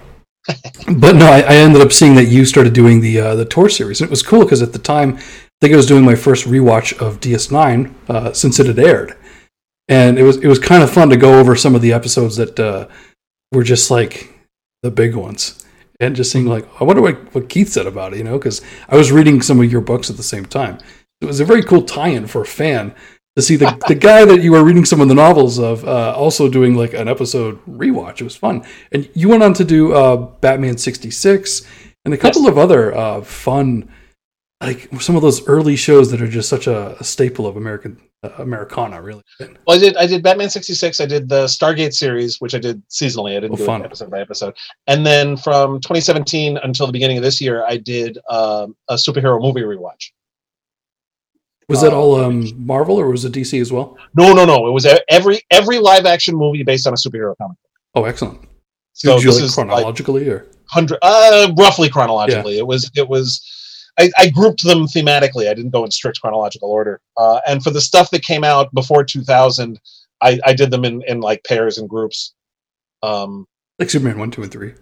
[0.97, 3.69] but no, I, I ended up seeing that you started doing the uh, the Tor
[3.69, 4.01] series.
[4.01, 5.21] And it was cool because at the time, I
[5.61, 9.17] think I was doing my first rewatch of DS9 uh, since it had aired,
[9.87, 12.37] and it was it was kind of fun to go over some of the episodes
[12.37, 12.87] that uh,
[13.51, 14.33] were just like
[14.83, 15.65] the big ones,
[15.99, 18.61] and just seeing like I wonder what what Keith said about it, you know, because
[18.87, 20.77] I was reading some of your books at the same time.
[21.19, 22.93] It was a very cool tie-in for a fan
[23.37, 26.13] to see the the guy that you were reading some of the novels of uh,
[26.17, 28.19] also doing like an episode rewatch.
[28.19, 31.61] It was fun, and you went on to do uh, Batman sixty six
[32.03, 32.51] and a couple Yes.
[32.51, 33.87] of other uh, fun,
[34.61, 37.99] like some of those early shows that are just such a, a staple of American
[38.23, 39.21] uh, Americana, really.
[39.39, 39.95] Well, I did.
[39.97, 40.99] I did Batman sixty six.
[40.99, 43.37] I did the Stargate series, which I did seasonally.
[43.37, 43.81] I didn't Oh, do fun.
[43.81, 44.55] it episode by episode.
[44.87, 49.39] And then from 2017 until the beginning of this year, I did um, a superhero
[49.39, 50.09] movie rewatch.
[51.69, 53.97] Was that Uh, all um, Marvel or was it DC as well?
[54.15, 54.67] No, no, no.
[54.67, 57.57] It was every every live action movie based on a superhero comic.
[57.95, 58.47] Oh, excellent.
[58.93, 60.45] So Did you this like is like chronologically or?
[60.71, 62.57] hundred, uh, roughly chronologically.
[62.57, 63.41] It was it was.
[63.99, 65.49] I, I grouped them thematically.
[65.49, 67.01] I didn't go in strict chronological order.
[67.17, 69.79] Uh, and for the stuff that came out before 2000,
[70.21, 72.35] I, I did them in, in like pairs and groups.
[73.01, 73.47] Um,
[73.79, 74.73] Like Superman 1, 2, and 3.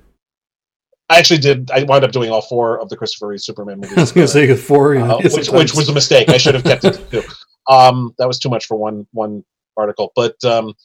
[1.10, 1.70] I actually did.
[1.72, 3.98] I wound up doing all four of the Christopher Reeve Superman movies.
[3.98, 4.96] I was going to say 4.
[4.96, 6.30] Yeah, uh, yes, which, which was a mistake.
[6.30, 7.24] I should have kept it two.
[7.68, 9.44] Um, that was too much for one one
[9.76, 10.12] article.
[10.16, 10.76] But um,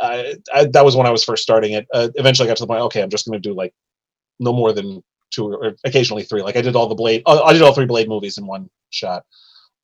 [0.00, 1.88] I, I, that was when I was first starting it.
[1.92, 2.82] Uh, eventually, I got to the point.
[2.82, 3.74] Okay, I'm just going to do like
[4.38, 5.02] no more than
[5.32, 6.42] two or occasionally three.
[6.42, 7.24] Like I did all the Blade.
[7.26, 9.24] uh, I did all three Blade movies in one shot.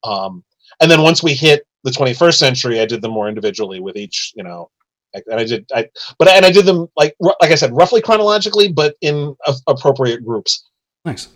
[0.05, 0.41] Um,
[0.79, 4.31] and then once we hit the 21st century, I did them more individually with each.
[4.37, 4.69] You know.
[5.13, 5.87] Like- And I did, I
[6.19, 10.23] but and I did them like like I said, roughly chronologically, but in a, appropriate
[10.25, 10.65] groups.
[11.05, 11.29] Nice.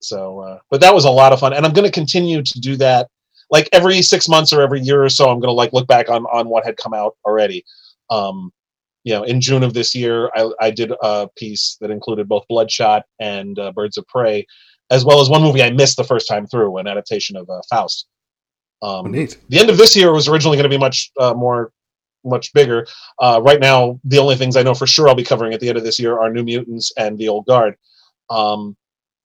[0.00, 2.60] So, uh, but that was a lot of fun, and I'm going to continue to
[2.60, 3.08] do that.
[3.50, 6.08] Like every six months or every year or so, I'm going to like look back
[6.08, 7.64] on on what had come out already.
[8.10, 8.52] Um,
[9.04, 12.44] you know, in June of this year, I, I did a piece that included both
[12.48, 14.44] Bloodshot and uh, Birds of Prey,
[14.90, 17.60] as well as one movie I missed the first time through, an adaptation of uh,
[17.70, 18.08] Faust.
[18.82, 19.38] Oh, Um, neat.
[19.48, 21.70] the end of this year was originally going to be much uh, more
[22.26, 22.86] much bigger
[23.20, 25.68] uh, right now the only things i know for sure i'll be covering at the
[25.68, 27.74] end of this year are new mutants and the old guard
[28.30, 28.76] um,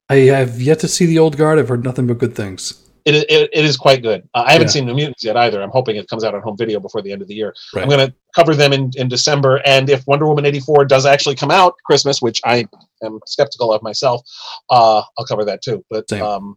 [0.10, 1.58] I have yet to see the old guard.
[1.58, 2.86] I've heard nothing but good things.
[3.06, 4.72] it, it, it is quite good uh, i haven't Yeah.
[4.74, 7.12] seen new mutants yet either i'm hoping it comes out on home video before the
[7.12, 7.82] end of the year Right.
[7.84, 11.36] i'm going to cover them in, in december and if wonder woman 84 does actually
[11.36, 12.64] come out christmas which i
[13.04, 14.22] am skeptical of myself
[14.70, 16.56] uh, i'll cover that too but um,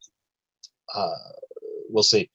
[0.95, 1.09] uh,
[1.89, 2.29] we'll see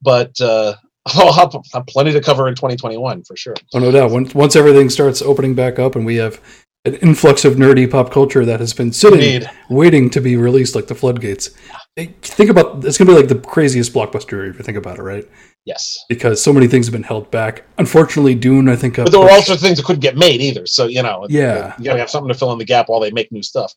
[0.00, 0.74] but uh,
[1.14, 4.10] I'll have, have plenty to cover in 2021 for sure Oh, no doubt.
[4.10, 6.40] Once once everything starts opening back up and we have
[6.86, 9.50] an influx of nerdy pop culture that has been sitting, Indeed.
[9.70, 11.48] waiting to be released, like the floodgates.
[11.96, 15.02] Think about it's going to be like the craziest blockbuster if you think about it,
[15.02, 15.26] right?
[15.64, 16.04] Yes.
[16.10, 17.64] Because so many things have been held back.
[17.78, 20.66] Unfortunately, Dune, I think, But there were also things that couldn't get made either.
[20.66, 21.74] So you know, Yeah.
[21.78, 23.72] you gotta have something to fill in the gap while they make new stuff.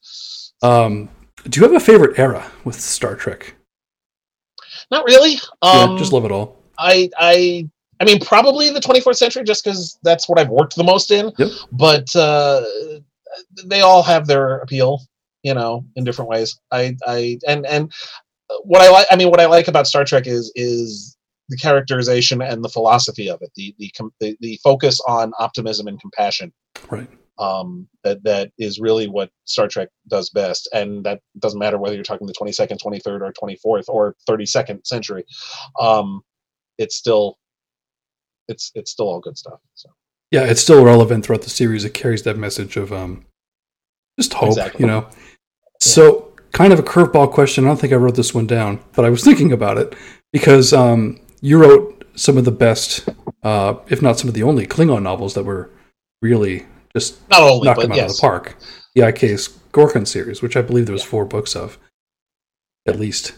[0.62, 1.08] Um,
[1.48, 3.56] do you have a favorite era with Star Trek?
[4.92, 5.36] Not really.
[5.62, 6.57] Um, yeah, just love it all.
[6.78, 10.84] I I I mean probably the 24th century just because that's what I've worked the
[10.84, 11.32] most in.
[11.38, 11.52] Yep.
[11.72, 12.64] But uh,
[13.66, 15.02] they all have their appeal,
[15.44, 16.60] you know, in different ways.
[16.72, 17.92] I I and and
[18.64, 19.08] what I like.
[19.12, 21.18] I mean, what I like about Star Trek is is
[21.50, 23.52] the characterization and the philosophy of it.
[23.56, 26.54] The the the, the focus on optimism and compassion.
[26.90, 27.10] Right.
[27.40, 31.94] Um, that that is really what Star Trek does best, and that doesn't matter whether
[31.94, 35.24] you're talking the 22nd, 23rd, or 24th, or 32nd century.
[35.80, 36.22] Um,
[36.78, 37.38] it's still
[38.48, 39.60] it's it's still all good stuff.
[39.76, 39.90] So
[40.32, 41.86] Yeah, it's still relevant throughout the series.
[41.86, 43.26] It carries that message of um,
[44.20, 44.82] just hope, Exactly.
[44.82, 45.08] you know.
[45.80, 47.66] So, kind of a curveball question.
[47.66, 49.96] I don't think I wrote this one down, but I was thinking about it
[50.34, 53.08] because um, you wrote some of the best,
[53.44, 55.70] uh, if not some of the only, Klingon novels that were
[56.22, 58.58] really just not only, knocked them out of the park.
[58.96, 61.78] The IKS Gorkon series, which I believe there was four books of,
[62.88, 63.34] at least.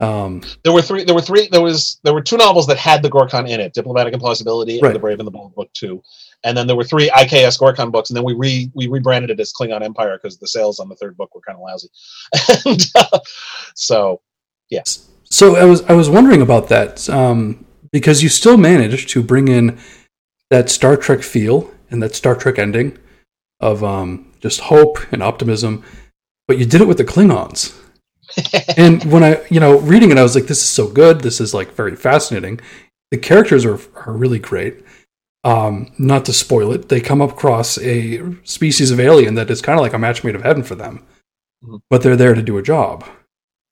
[0.00, 1.04] Um, there were three.
[1.04, 1.48] There were three.
[1.48, 4.88] There was there were two novels that had the Gorkon in it: Diplomatic Implausibility Right.
[4.88, 6.02] and The Brave and the Bold Book Two.
[6.42, 9.40] And then there were three IKS Gorkon books, and then we re we rebranded it
[9.40, 11.88] as Klingon Empire because the sales on the third book were kind of lousy.
[12.66, 13.18] and uh,
[13.74, 14.20] so
[14.68, 19.22] yes, So I was I was wondering about that um, because you still managed to
[19.22, 19.78] bring in
[20.50, 22.98] that Star Trek feel and that Star Trek ending
[23.60, 25.84] of um, just hope and optimism,
[26.48, 27.80] but you did it with the Klingons.
[28.76, 31.20] And when I you know reading it, I was like, this is so good.
[31.20, 32.60] This is like very fascinating.
[33.10, 34.84] The characters are are really great.
[35.44, 39.78] Um, not to spoil it, they come across a species of alien that is kind
[39.78, 41.04] of like a match made of heaven for them,
[41.62, 41.80] Mhm.
[41.90, 43.04] but they're there to do a job,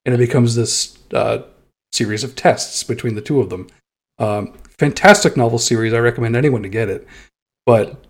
[0.04, 1.38] and it becomes this uh,
[1.90, 3.68] series of tests between the two of them.
[4.18, 5.94] Um, fantastic novel series.
[5.94, 7.06] I recommend anyone to get it.
[7.64, 8.04] But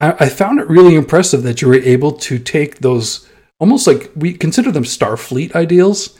[0.00, 3.27] I, I found it really impressive that you were able to take those
[3.60, 6.16] almost like we consider them Starfleet ideals,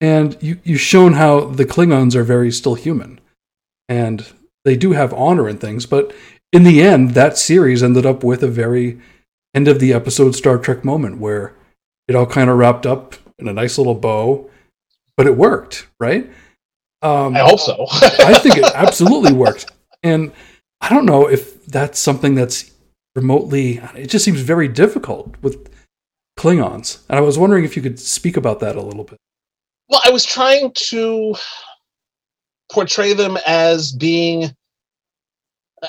[0.00, 3.20] and you you've shown how the Klingons are very still human,
[3.88, 4.26] and
[4.64, 5.86] they do have honor and things.
[5.86, 6.14] But
[6.52, 8.98] in the end, that series ended up with a very
[9.54, 11.54] end of the episode Star Trek moment where
[12.06, 14.50] it all kind of wrapped up in a nice little bow,
[15.16, 16.30] but it worked, right?
[17.02, 17.86] Um, I hope so.
[17.90, 19.70] I think it absolutely worked.
[20.02, 20.32] And
[20.80, 22.70] I don't know if that's something that's
[23.14, 25.68] remotely, it just seems very difficult with
[26.38, 27.00] Klingons.
[27.08, 29.18] And I was wondering if you could speak about that a little bit.
[29.88, 31.34] Well, I was trying to
[32.70, 34.54] portray them as being
[35.82, 35.88] uh,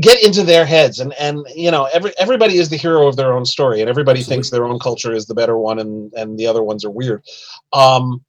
[0.00, 3.32] get into their heads and and you know every everybody is the hero of their
[3.32, 4.36] own story and everybody Absolutely.
[4.36, 7.22] thinks their own culture is the better one and and the other ones are weird
[7.72, 8.24] um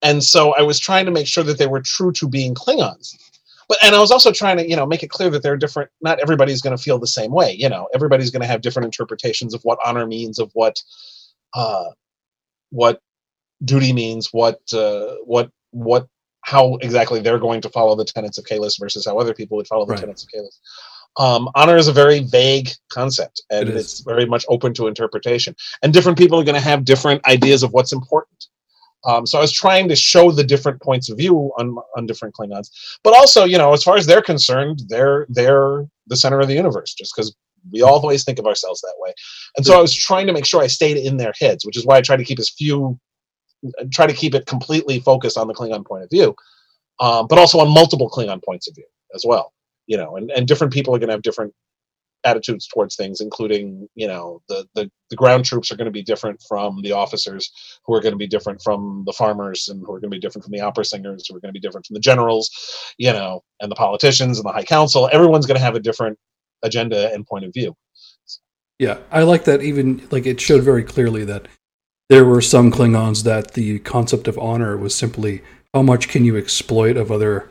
[0.00, 3.14] and so i was trying to make sure that they were true to being klingons
[3.70, 5.88] but and i was also trying to you know make it clear that they're different
[6.02, 8.84] not everybody's going to feel the same way you know everybody's going to have different
[8.84, 10.82] interpretations of what honor means of what
[11.54, 11.88] uh
[12.70, 13.00] what
[13.64, 16.06] duty means what uh what what
[16.42, 19.66] how exactly they're going to follow the tenets of Kahless versus how other people would
[19.66, 20.00] follow the Right.
[20.00, 20.58] tenets of Kahless.
[21.18, 25.54] Um, honor is a very vague concept, and It it's very much open to interpretation.
[25.82, 28.46] And different people are going to have different ideas of what's important.
[29.04, 32.34] Um, so I was trying to show the different points of view on on different
[32.34, 32.70] Klingons,
[33.02, 36.54] but also, you know, as far as they're concerned, they're they're the center of the
[36.54, 37.34] universe, just because
[37.72, 39.12] we always think of ourselves that way.
[39.56, 41.86] And so I was trying to make sure I stayed in their heads, which is
[41.86, 42.98] why I tried to keep as few
[43.92, 46.34] try to keep it completely focused on the Klingon point of view,
[46.98, 49.52] um, but also on multiple Klingon points of view as well.
[49.86, 51.52] You know, and, and different people are going to have different
[52.24, 56.02] attitudes towards things, including you know the, the the ground troops are going to be
[56.02, 57.50] different from the officers,
[57.84, 60.20] who are going to be different from the farmers, and who are going to be
[60.20, 62.50] different from the opera singers, who are going to be different from the generals,
[62.98, 65.08] you know, and the politicians and the high council.
[65.12, 66.18] Everyone's going to have a different
[66.62, 67.74] agenda and point of view.
[68.78, 69.62] Yeah, I like that.
[69.62, 71.46] Even like it showed very clearly that
[72.08, 75.42] there were some Klingons that the concept of honor was simply
[75.74, 77.48] how much can you exploit of other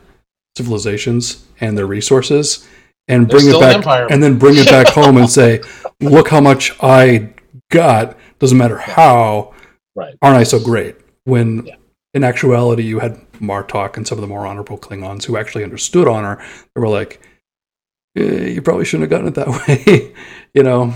[0.56, 2.66] civilizations and their resources,
[3.08, 5.60] and bring it an back, and then bring it back home and say,
[6.00, 7.30] "Look how much I
[7.70, 8.16] got.
[8.38, 9.54] Doesn't matter how.
[9.96, 10.14] Right.
[10.22, 11.74] Aren't I so great?" When Yeah.
[12.14, 16.06] in actuality, you had Martok and some of the more honorable Klingons who actually understood
[16.08, 16.42] honor.
[16.74, 17.20] They were like,
[18.16, 20.14] eh, "You probably shouldn't have gotten it that way,"
[20.54, 20.94] you know.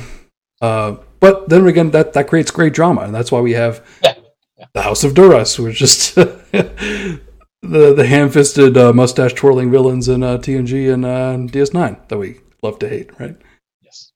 [0.61, 4.15] Uh, but then again, that that creates great drama, and that's why we have Yeah.
[4.59, 4.67] Yeah.
[4.73, 6.17] the House of Duras, which just
[7.65, 12.79] the the ham-fisted, uh, mustache-twirling villains in uh, TNG and uh, DS9 that we love
[12.81, 13.37] to hate, right?
[13.83, 14.13] Yes.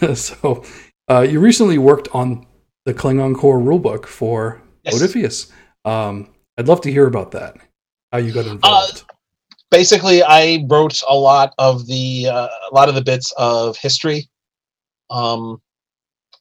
[0.14, 0.64] so
[1.10, 2.46] Uh, you recently worked on
[2.86, 4.94] the Klingon Core rulebook for Yes.
[4.94, 5.50] Modiphius.
[5.84, 7.56] Um, I'd love to hear about that.
[8.12, 9.04] How you got involved?
[9.70, 14.28] basically i wrote a lot of the uh, a lot of the bits of history
[15.10, 15.60] um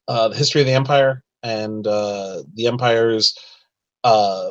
[0.08, 3.38] uh the history of the empire and uh the empire's
[4.04, 4.50] uh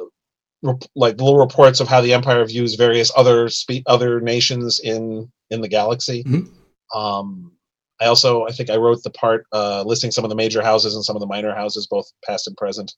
[0.62, 5.60] like little reports of how the empire views various other spe- other nations in in
[5.60, 6.50] the galaxy Mhm.
[6.94, 7.52] um
[8.00, 10.94] i also i think i wrote the part uh listing some of the major houses
[10.94, 12.94] and some of the minor houses both past and present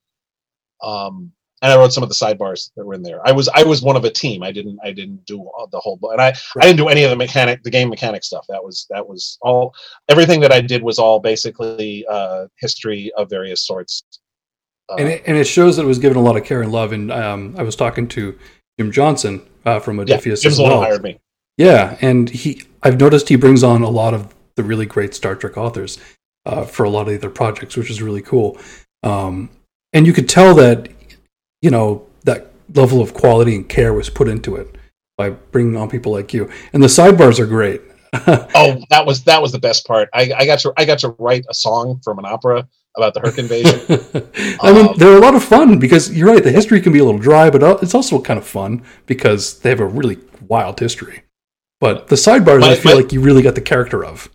[0.82, 3.20] um and I wrote some of the sidebars that were in there.
[3.28, 4.42] I was I was one of a team.
[4.42, 7.10] I didn't I didn't do the whole book, and I I didn't do any of
[7.10, 8.46] the mechanic the game mechanic stuff.
[8.48, 9.74] That was that was all
[10.08, 14.04] everything that I did was all basically uh, history of various sorts.
[14.90, 16.72] Uh, and it, and it shows that it was given a lot of care and
[16.72, 16.92] love.
[16.92, 18.38] And um, I was talking to
[18.78, 20.88] Jim Johnson uh, from yeah, Modiphius Jim's as the one who well.
[20.88, 21.20] hired me.
[21.56, 25.34] Yeah, and he I've noticed he brings on a lot of the really great Star
[25.34, 25.98] Trek authors
[26.46, 28.58] uh, for a lot of their projects, which is really cool.
[29.02, 29.50] Um,
[29.92, 30.88] and you could tell that
[31.60, 34.76] you know that level of quality and care was put into it
[35.18, 36.50] by bringing on people like you.
[36.72, 37.82] And the sidebars are great.
[38.26, 40.08] Oh, that was that was the best part.
[40.12, 43.20] I, I got to I got to write a song from an opera about the
[43.20, 43.80] Hur'q invasion.
[44.62, 46.42] I mean, Um, they're a lot of fun because you're right.
[46.42, 49.70] The history can be a little dry, but it's also kind of fun because they
[49.70, 51.22] have a really wild history.
[51.80, 54.28] But the sidebars, My- I feel my- like you really got the character of.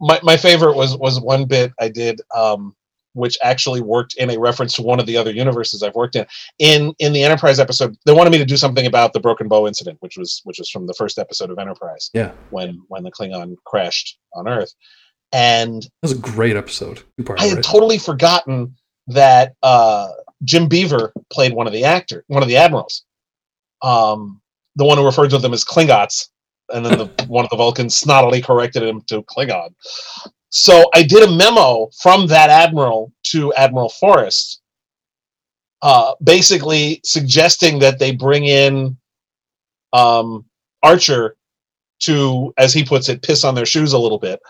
[0.00, 2.74] my my favorite was was one bit I did, um,
[3.14, 6.24] which actually worked in a reference to one of the other universes I've worked in.
[6.60, 9.66] In in the Enterprise episode, they wanted me to do something about the Broken Bow
[9.66, 13.10] incident, which was which was from the first episode of Enterprise Yeah, when when the
[13.10, 14.72] Klingon crashed on Earth,
[15.32, 17.02] and that was a great episode.
[17.38, 17.64] I had right?
[17.64, 18.74] totally forgotten
[19.08, 20.08] that uh,
[20.44, 23.04] Jim Beaver played one of the actor, one of the admirals,
[23.82, 24.40] um,
[24.76, 26.28] the one who referred to them as Klingots,
[26.72, 29.74] and then the, one of the Vulcans snottily corrected him to Klingon.
[30.50, 34.62] So I did a memo from that admiral to Admiral Forrest,
[35.82, 38.96] uh, basically suggesting that they bring in
[39.92, 40.46] um,
[40.82, 41.36] Archer
[42.00, 44.40] to, as he puts it, piss on their shoes a little bit.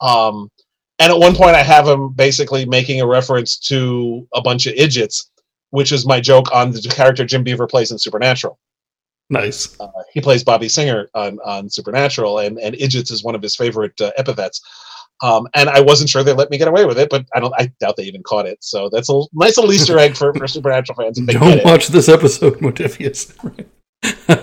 [0.00, 0.50] Um,
[0.98, 4.74] and at one point, I have him basically making a reference to a bunch of
[4.76, 5.30] idiots,
[5.70, 8.58] which is my joke on the character Jim Beaver plays in Supernatural.
[9.30, 9.78] nice.
[9.80, 13.56] Uh, he plays Bobby Singer on, on Supernatural, and, and idiots is one of his
[13.56, 14.60] favorite uh, epithets.
[15.22, 17.54] Um, and I wasn't sure they let me get away with it, but I don't.
[17.56, 18.58] I doubt they even caught it.
[18.62, 21.18] So that's a nice little Easter egg for, for Supernatural fans.
[21.18, 21.64] If they Don't it.
[21.64, 23.32] watch this episode, Modiphius.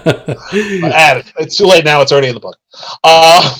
[0.53, 1.33] It.
[1.39, 2.01] It's too late now.
[2.01, 2.57] It's already in the book.
[3.03, 3.57] Uh,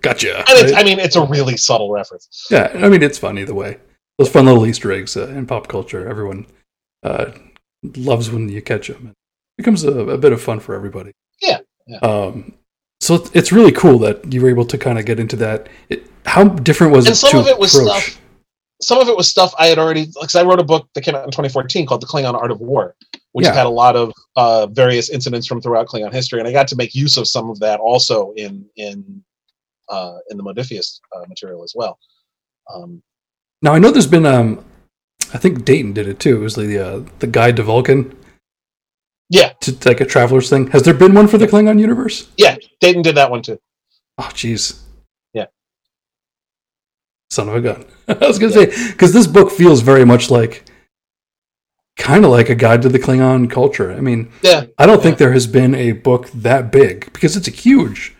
[0.00, 0.38] gotcha.
[0.48, 2.46] and it's, I mean, it's a really subtle reference.
[2.50, 3.78] Yeah, I mean it's fun either way.
[4.18, 6.46] Those fun little Easter eggs uh, in pop culture, everyone
[7.02, 7.32] uh,
[7.96, 9.08] loves when you catch them.
[9.08, 9.14] It
[9.58, 11.12] becomes a, a bit of fun for everybody.
[11.42, 11.98] Yeah, yeah.
[11.98, 12.54] Um,
[13.00, 15.68] so it's- it's really cool that you were able to kind of get into that.
[15.90, 18.02] It, how different was And it some of it was approach?
[18.12, 18.20] stuff-
[18.82, 21.14] some of it was stuff I had already because I wrote a book that came
[21.14, 22.94] out in 2014 called The Klingon Art of War,
[23.36, 23.52] which Yeah.
[23.52, 26.76] had a lot of uh, various incidents from throughout Klingon history, and I got to
[26.76, 29.22] make use of some of that also in in
[29.90, 31.98] uh, in the Modiphius uh, material as well.
[32.72, 33.02] Um,
[33.60, 34.64] Now I know there's been um,
[35.34, 36.36] I think Dayton did it too.
[36.36, 38.16] It was the uh, the guide to Vulcan,
[39.28, 40.68] yeah, to like a traveler's thing.
[40.68, 42.28] Has there been one for the Klingon universe?
[42.38, 43.58] yeah, Dayton did that one too.
[44.18, 44.80] Oh, jeez.
[45.34, 45.48] Yeah.
[47.30, 47.84] Son of a gun.
[48.08, 50.64] I was going to say, because this book feels very much like,
[51.96, 53.92] kind of like a guide to the Klingon culture.
[53.92, 57.48] I mean, Yeah, I don't think there has been a book that big because it's
[57.48, 58.14] a huge.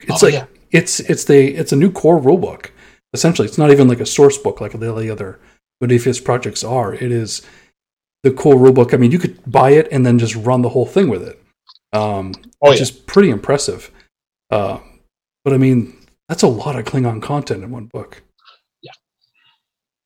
[0.00, 0.46] It's Oh, like yeah.
[0.70, 2.72] it's it's the it's a new core rule book.
[3.14, 5.38] Essentially, it's not even like a source book like the the other
[5.82, 6.94] Modiphius projects are.
[6.94, 7.42] It is
[8.22, 8.94] the core rule book.
[8.94, 11.42] I mean, you could buy it and then just run the whole thing with it,
[11.92, 12.82] um, Oh, which yeah.
[12.84, 13.90] is pretty impressive.
[14.50, 14.78] Uh,
[15.44, 15.96] but I mean,
[16.28, 18.22] that's a lot of Klingon content in one book.
[18.82, 18.92] Yeah.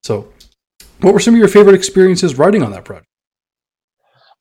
[0.03, 0.33] So,
[1.01, 3.07] what were some of your favorite experiences writing on that project?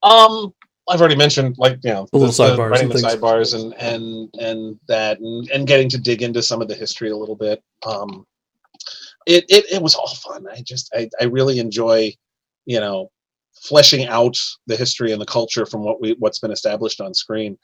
[0.05, 0.53] Um,
[0.87, 4.29] I've already mentioned like you know The little sidebars writing and the sidebars and and
[4.39, 7.61] and that and, and getting to dig into some of the history a little bit.
[7.85, 8.25] Um,
[9.25, 10.45] it it it was all fun.
[10.47, 12.13] I just I I really enjoy
[12.65, 13.09] you know
[13.59, 14.37] fleshing out
[14.67, 17.57] the history and the culture from what we what's been established on screen.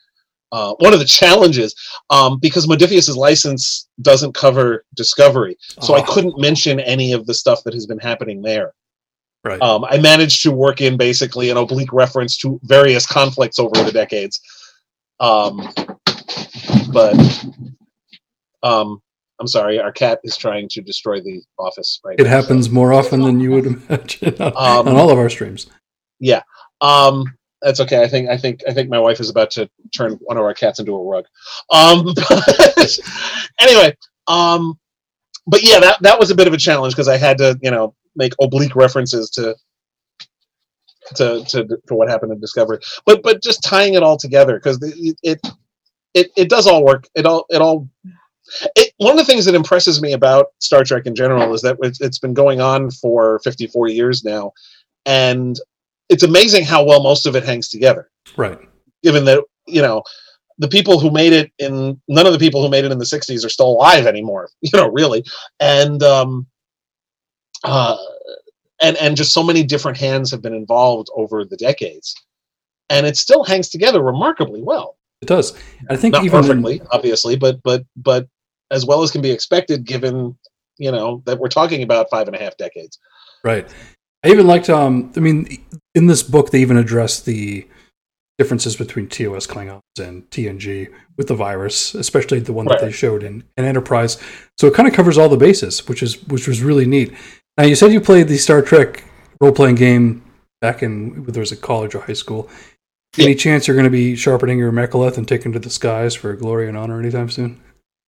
[0.51, 1.75] Uh, one of the challenges,
[2.09, 6.11] um, because Modiphius's license doesn't cover Discovery, so I Oh.
[6.13, 8.73] couldn't mention any of the stuff that has been happening there.
[9.43, 9.61] Right.
[9.61, 13.91] Um, I managed to work in basically an oblique reference to various conflicts over the
[13.91, 14.39] decades.
[15.19, 15.67] Um,
[16.93, 17.15] but
[18.63, 19.01] um,
[19.39, 22.29] I'm sorry, our cat is trying to destroy the office right It now.
[22.29, 25.67] happens more often than you would imagine on, Um, on all of our streams.
[26.19, 26.43] Yeah.
[26.81, 27.25] Um,
[27.63, 28.03] that's okay.
[28.03, 30.53] I think I think I think my wife is about to turn one of our
[30.53, 31.25] cats into a rug.
[31.71, 32.99] Um, but
[33.59, 33.95] anyway,
[34.27, 34.79] um,
[35.45, 37.69] but yeah, that that was a bit of a challenge because I had to you
[37.69, 39.55] know make oblique references to
[41.15, 42.79] to to to what happened in Discovery.
[43.05, 45.41] But but just tying it all together because it, it
[46.13, 47.07] it it does all work.
[47.15, 47.87] It all it all.
[48.75, 51.77] It, one of the things that impresses me about Star Trek in general is that
[51.81, 54.51] it's, it's been going on for 54 years now,
[55.05, 55.57] and
[56.09, 58.09] it's amazing how well most of it hangs together.
[58.35, 58.59] Right.
[59.03, 60.03] Given that you know
[60.57, 63.05] the people who made it in none of the people who made it in the
[63.05, 65.23] 60s are still alive anymore you know really
[65.59, 66.45] and um
[67.63, 67.97] uh
[68.81, 72.15] and and just so many different hands have been involved over the decades
[72.89, 75.53] and it still hangs together remarkably well It does.
[75.89, 78.27] I think not even in- perfectly obviously but but but
[78.71, 80.35] as well as can be expected given
[80.77, 82.97] you know that we're talking about five and a half decades
[83.43, 83.67] Right.
[84.23, 84.69] I even liked.
[84.69, 85.11] Um.
[85.15, 87.67] I mean, in this book, they even address the
[88.37, 93.23] differences between TOS Klingons and TNG with the virus, especially the one that they showed
[93.23, 94.17] in, in Enterprise.
[94.59, 97.13] So it kind of covers all the bases, which is which was really neat.
[97.57, 99.03] Now, you said you played the Star Trek
[99.39, 100.23] role playing game
[100.61, 102.49] back in whether it was a college or high school.
[103.19, 106.33] Any chance you're going to be sharpening your mek'leth and taking to the skies for
[106.33, 107.61] glory and honor anytime soon?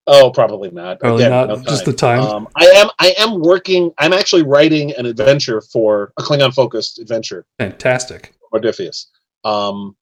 [0.06, 1.48] oh probably not Probably Again, not.
[1.48, 2.20] no just the time.
[2.20, 3.91] Um, I am I am working.
[3.98, 8.34] I'm actually writing an adventure for a Klingon focused adventure Fantastic.
[8.54, 9.06] Modiphius.
[9.46, 9.96] Um,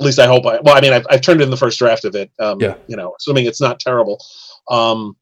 [0.00, 0.44] at least I hope.
[0.46, 2.30] I well, I mean, I've, I've turned in the first draft of it.
[2.40, 2.74] Um, Yeah.
[2.88, 4.18] You know, assuming it's not terrible.
[4.70, 5.16] Um,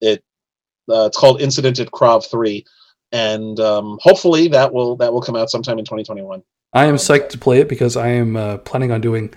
[0.00, 0.22] it
[0.90, 2.64] uh, it's called Incident at Krav Three,
[3.12, 6.42] and um, hopefully that will that will come out sometime in 2021.
[6.72, 9.32] I am psyched to play it because I am uh, planning on doing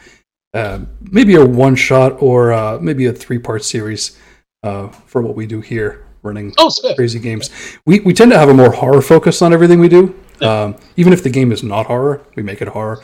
[0.53, 4.17] uh, maybe a one shot or uh, maybe a three part series
[4.63, 7.49] uh, for what we do here, running Oh, crazy games.
[7.86, 10.17] We, we tend to have a more horror focus on everything we do.
[10.41, 13.03] Um, even if the game is not horror, we make it horror.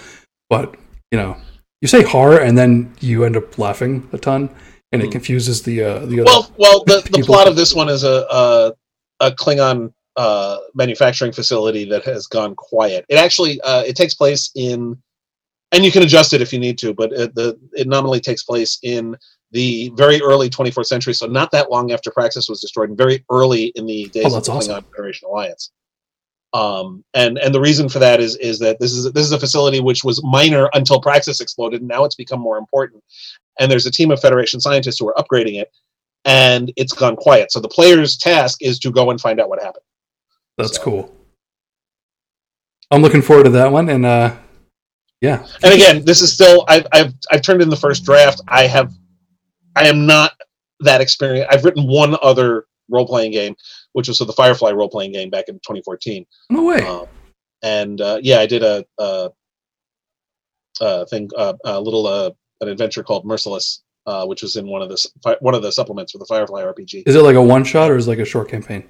[0.49, 0.76] But,
[1.11, 1.36] you know,
[1.82, 4.49] you say horror and then you end up laughing a ton
[4.93, 5.11] and it Hmm.
[5.11, 6.26] confuses the, uh, the other.
[6.26, 8.74] Well, well, the, the plot of this one is a a,
[9.19, 13.05] a Klingon uh, manufacturing facility that has gone quiet.
[13.09, 14.97] It actually uh, it takes place in,
[15.72, 18.43] and you can adjust it if you need to, but it, the it nominally takes
[18.43, 19.16] place in
[19.51, 23.24] the very early 24th century, so not that long after Praxis was destroyed, and very
[23.30, 24.86] early in the days Oh, of the Klingon.
[24.95, 25.72] Federation Alliance.
[26.53, 29.39] Um, and and the reason for that is is that this is this is a
[29.39, 33.01] facility which was minor until Praxis exploded, and now it's become more important.
[33.59, 35.70] And there's a team of Federation scientists who are upgrading it,
[36.26, 37.51] and it's gone quiet.
[37.51, 39.84] So the player's task is to go and find out what happened.
[40.62, 41.16] That's so- cool.
[42.89, 43.88] I'm looking forward to that one.
[43.88, 44.36] And, uh,
[45.22, 45.45] yeah.
[45.64, 48.41] And again, this is still I've I've I've turned in the first draft.
[48.47, 48.91] I have
[49.76, 50.34] I am not
[50.80, 51.53] that experienced.
[51.53, 53.55] I've written one other role playing game,
[53.93, 56.26] which was the Firefly role playing game back in 2014.
[56.49, 56.82] No way.
[56.82, 57.05] Um,
[57.62, 59.30] and uh, yeah, I did a, a,
[60.82, 62.32] a thing, uh, a little uh,
[62.62, 66.12] an adventure called Merciless, uh, which was in one of the one of the supplements
[66.12, 67.03] for the Firefly RPG.
[67.05, 68.84] Is it like a one shot or is it like a short campaign?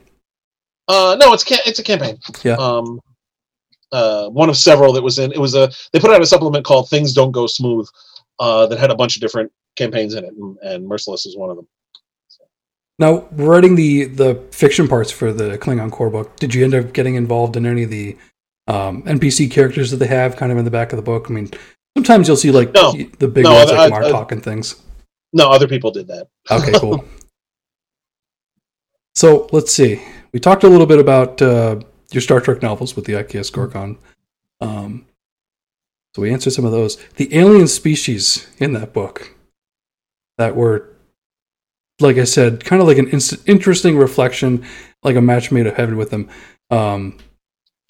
[0.87, 2.17] Uh, no, it's ca- it's a campaign.
[2.43, 2.53] Yeah.
[2.55, 2.99] Um,
[3.91, 5.31] uh, one of several that was in.
[5.31, 5.71] It was a.
[5.93, 7.87] They put out a supplement called "Things Don't Go Smooth,"
[8.39, 11.49] uh, that had a bunch of different campaigns in it, and, and Merciless is one
[11.49, 11.67] of them.
[12.99, 16.93] Now, writing the the fiction parts for the Klingon core book, did you end up
[16.93, 18.17] getting involved in any of the
[18.67, 21.27] um, NPC characters that they have kind of in the back of the book?
[21.29, 21.49] I mean,
[21.97, 22.91] sometimes you'll see like No.
[22.93, 24.81] the big No, ones I- like I- Martok and things.
[25.33, 26.27] No, other people did that.
[26.49, 27.03] Okay, cool.
[29.15, 30.01] so let's see.
[30.33, 31.79] We talked a little bit about uh,
[32.11, 33.97] your Star Trek novels with the IKS Gorkon.
[34.61, 35.05] Um,
[36.15, 36.97] so we answered some of those.
[37.15, 39.35] The alien species in that book
[40.37, 40.89] that were,
[41.99, 44.65] like I said, kind of like an inst- interesting reflection,
[45.03, 46.29] like a match made of heaven with them.
[46.69, 47.17] Um,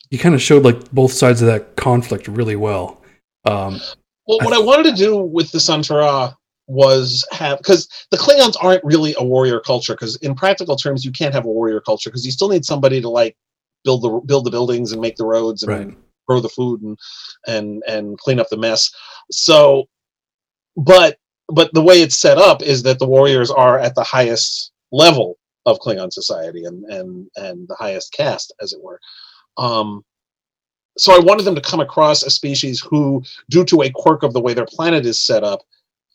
[0.09, 3.01] you kind of showed like both sides of that conflict really well.
[3.45, 3.79] Um,
[4.27, 6.37] Well, what I wanted to do with the Santara
[6.71, 9.93] was have because the Klingons aren't really a warrior culture.
[9.93, 13.01] Because in practical terms, you can't have a warrior culture because you still need somebody
[13.01, 13.35] to like
[13.83, 15.97] build the build the buildings and make the roads and right.
[16.27, 16.97] grow the food and
[17.47, 18.89] and and clean up the mess.
[19.31, 19.89] So,
[20.77, 21.17] but
[21.53, 25.37] but the way it's set up is that the warriors are at the highest level
[25.65, 28.99] of Klingon society and and and the highest caste, as it were.
[29.57, 30.05] Um,
[30.97, 34.33] so I wanted them to come across a species who, due to a quirk of
[34.33, 35.61] the way their planet is set up,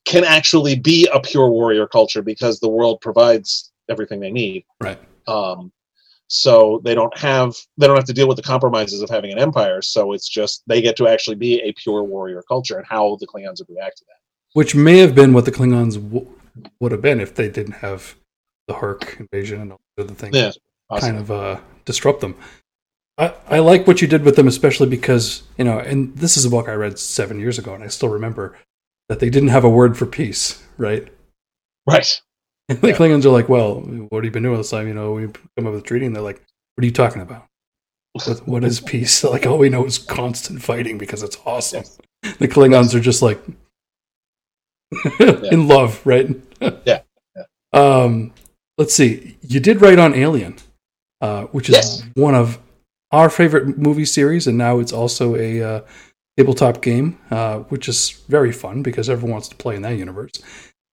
[0.06, 4.64] can actually be a pure warrior culture because the world provides everything they need.
[4.80, 4.98] Right.
[5.26, 5.72] Um,
[6.28, 9.38] so they don't have they don't have to deal with the compromises of having an
[9.38, 9.82] empire.
[9.82, 13.26] So it's just they get to actually be a pure warrior culture, and how the
[13.26, 14.16] Klingons would react to that.
[14.54, 16.26] which may have been what the Klingons w-
[16.80, 18.14] would have been if they didn't have
[18.66, 20.52] the Hur'q invasion and all the other things Yeah,
[20.98, 22.34] kind of uh, disrupt them.
[23.18, 26.44] I, I like what you did with them, especially because you know, and this is
[26.44, 28.56] a book I read seven years ago, and I still remember
[29.08, 31.08] that they didn't have a word for peace, right?
[31.88, 32.20] Right.
[32.68, 32.96] And the Yeah.
[32.96, 34.88] Klingons are like, "Well, what have you been doing this time?
[34.88, 36.42] You know, we come up with a treaty." And they're like,
[36.74, 37.46] "What are you talking about?
[38.14, 41.84] What, what is peace?" They're like, all we know is constant fighting because it's awesome.
[42.40, 43.40] The Klingons are just like
[45.20, 46.28] in love, right?
[46.60, 47.02] Yeah,
[47.36, 47.42] yeah.
[47.72, 48.32] Um,
[48.78, 49.36] let's see.
[49.42, 50.56] You did write on Alien,
[51.20, 52.02] uh, which is Yes.
[52.14, 52.58] one of
[53.12, 55.80] our favorite movie series, and now it's also a uh,
[56.36, 60.32] tabletop game, uh, which is very fun because everyone wants to play in that universe.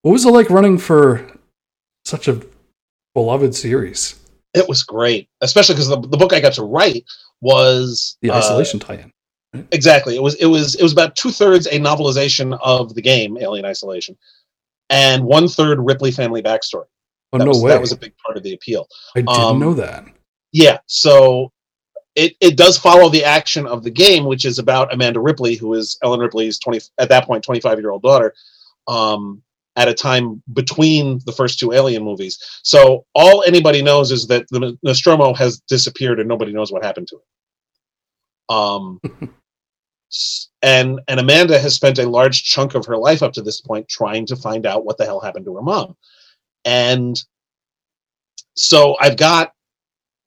[0.01, 1.25] What was it like running for
[2.05, 2.41] such a
[3.13, 4.19] beloved series?
[4.53, 7.05] It was great, especially because the, the book I got to write
[7.41, 9.11] was The uh, isolation tie-in.
[9.71, 10.15] exactly.
[10.15, 13.65] It was it was it was about two thirds a novelization of the game Alien
[13.65, 14.17] Isolation,
[14.89, 16.85] and one third Ripley family backstory.
[17.31, 17.71] Oh That no was, way!
[17.71, 18.87] That was a big part of the appeal.
[19.15, 20.05] I didn't um, know that.
[20.51, 21.51] Yeah, so
[22.15, 25.73] it, it does follow the action of the game, which is about Amanda Ripley, who
[25.73, 28.33] is Ellen Ripley's twenty at that point twenty five year old daughter,
[28.87, 29.41] um,
[29.75, 32.39] at a time between the first two Alien movies.
[32.63, 37.07] So all anybody knows is that the Nostromo has disappeared and nobody knows what happened
[37.07, 38.53] to it.
[38.53, 39.01] Um,
[40.61, 43.87] and and Amanda has spent a large chunk of her life up to this point
[43.87, 45.95] trying to find out what the hell happened to her mom,
[46.65, 47.19] and
[48.55, 49.53] so I've got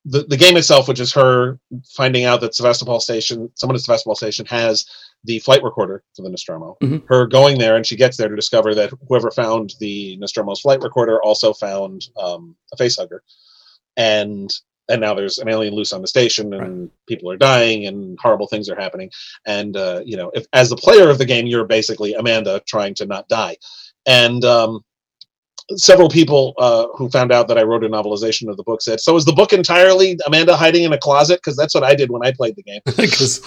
[0.09, 4.15] the, the game itself, which is her finding out that Sevastopol Station, someone at Sevastopol
[4.15, 4.85] Station has
[5.25, 6.77] the flight recorder for the Nostromo.
[6.81, 7.03] Mhm.
[7.07, 10.81] Her going there, and she gets there to discover that whoever found the Nostromo's flight
[10.81, 13.19] recorder also found um, a facehugger,
[13.97, 14.49] and
[14.89, 18.47] and now there's an alien loose on the station, and people are dying, and horrible
[18.47, 19.11] things are happening.
[19.45, 22.95] And uh, you know, if as the player of the game, you're basically Amanda trying
[22.95, 23.57] to not die,
[24.05, 24.85] and um,
[25.75, 28.99] several people uh, who found out that I wrote a novelization of the book said,
[28.99, 32.09] "So is the book entirely Amanda hiding in a closet?" Because that's what I did
[32.09, 32.81] when I played the game.
[32.97, 33.41] Because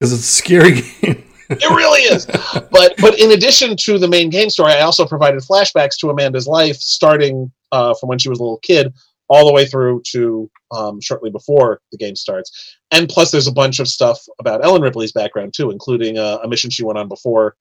[0.00, 0.72] it's a scary
[1.02, 1.24] game.
[1.50, 2.26] It really is.
[2.70, 6.46] But but in addition to the main game story, I also provided flashbacks to Amanda's
[6.46, 8.92] life, starting uh, from when she was a little kid
[9.28, 12.76] all the way through to um, shortly before the game starts.
[12.90, 16.48] And plus, there's a bunch of stuff about Ellen Ripley's background too, including uh, a
[16.48, 17.56] mission she went on before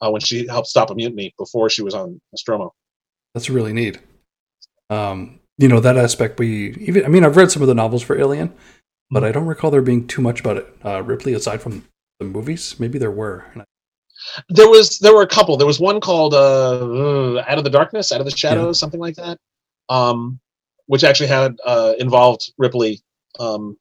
[0.00, 2.74] uh, when she helped stop a mutiny before she was on Nostromo.
[3.36, 3.98] That's really neat.
[4.88, 6.38] Um, you know that aspect.
[6.38, 7.04] We even.
[7.04, 8.50] I mean, I've read some of the novels for Alien,
[9.10, 10.74] but I don't recall there being too much about it.
[10.82, 11.84] Uh, Ripley, aside from
[12.18, 13.44] the movies, maybe there were.
[14.48, 15.58] There was there were a couple.
[15.58, 19.00] There was one called uh, uh, Out of the Darkness, Out of the Shadows, something
[19.00, 19.36] like that,
[19.90, 20.40] um,
[20.86, 23.02] which actually had uh, involved Ripley.
[23.38, 23.76] Um,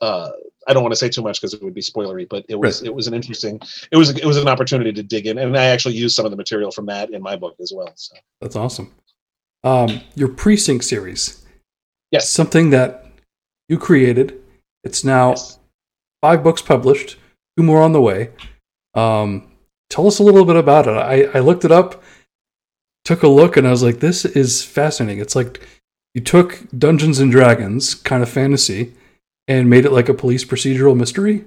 [0.00, 0.30] uh,
[0.68, 2.80] I don't want to say too much because it would be spoilery, but it was
[2.80, 2.88] Right.
[2.88, 5.66] it was an interesting it was it was an opportunity to dig in, and I
[5.66, 7.92] actually used some of the material from that in my book as well.
[7.96, 8.92] So That's awesome.
[9.64, 11.44] Um, your precinct series.
[12.10, 12.28] Yes.
[12.30, 13.06] Something that
[13.68, 14.40] you created.
[14.84, 15.58] It's now yes.
[16.22, 17.16] five books published,
[17.56, 18.30] two more on the way.
[18.94, 19.50] Um,
[19.90, 20.92] tell us a little bit about it.
[20.96, 22.02] I, I looked it up,
[23.04, 25.20] took a look, and I was like, this is fascinating.
[25.20, 25.60] It's like
[26.14, 28.94] you took Dungeons and Dragons, kind of fantasy,
[29.50, 31.44] and made it like a police procedural mystery.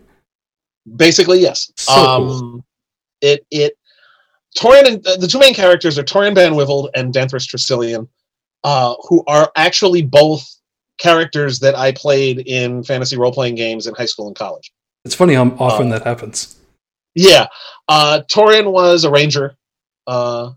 [0.97, 1.71] basically yes.
[1.77, 2.65] So um, cool.
[3.21, 3.77] It it
[4.57, 8.07] Torin and uh, the two main characters are Torin ban Wyvald and Danthres Tresyllione,
[8.65, 10.45] uh, who are actually both
[10.99, 14.71] characters that I played in fantasy role playing games in high school and college.
[15.05, 16.57] It's funny how often Uh, that happens.
[17.15, 17.47] Yeah,
[17.87, 19.55] uh, Torin was a ranger
[20.07, 20.51] uh,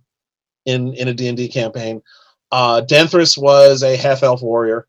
[0.64, 2.02] in in a D and D campaign.
[2.50, 4.88] Uh, Danthres was a half elf warrior,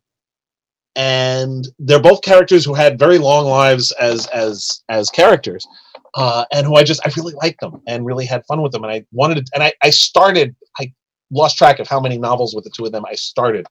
[0.98, 5.66] and they're both characters who had very long lives as as as characters,
[6.16, 8.84] uh, and who I just I really liked them and really had fun with them,
[8.84, 10.91] and I wanted to, and I I started I
[11.32, 13.68] lost track of how many novels with the two of them I started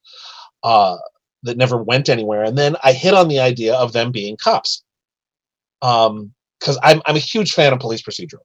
[0.63, 0.97] uh,
[1.43, 4.85] that never went anywhere, and then I hit on the idea of them being cops.
[5.83, 8.45] Um, because I'm I'm a huge fan of police procedural.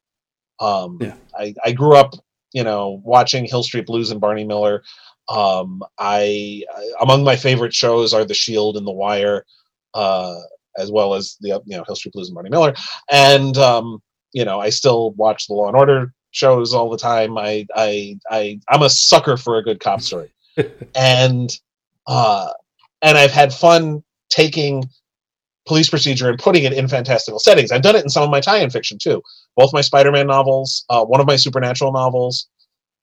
[0.60, 1.16] Um, Yeah.
[1.38, 2.14] I I grew up,
[2.52, 4.84] you know, watching Hill Street Blues and Barney Miller.
[5.30, 9.46] Um, I, I among my favorite shows are The Shield and The Wire,
[9.94, 10.36] uh,
[10.78, 12.74] as well as the you know Hill Street Blues and Barney Miller.
[13.12, 14.02] And um,
[14.34, 17.38] you know, I still watch the Law and Order shows all the time.
[17.38, 20.32] I I I I'm a sucker for a good cop story,
[20.96, 21.52] and
[22.08, 22.52] uh,
[23.02, 24.84] and I've had fun taking
[25.68, 27.72] police procedure and putting it in fantastical settings.
[27.72, 29.22] I've done it in some of my tie-in fiction too.
[29.56, 32.48] Both my Spider-Man novels, uh, one of my supernatural novels,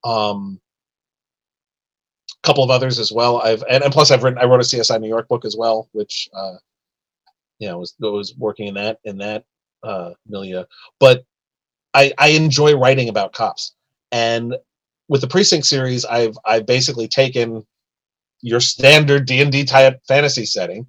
[0.04, 0.60] um,
[2.42, 3.40] a couple of others as well.
[3.40, 5.88] I've and, and plus I've written I wrote a CSI New York book as well,
[5.92, 6.56] which uh,
[7.58, 9.44] you know was was working in that in that
[9.82, 10.64] uh, milieu.
[11.00, 11.24] But
[11.94, 13.74] I I enjoy writing about cops,
[14.12, 14.56] and
[15.08, 17.66] with the precinct series, I've I've basically taken
[18.40, 20.86] your standard D and D type fantasy setting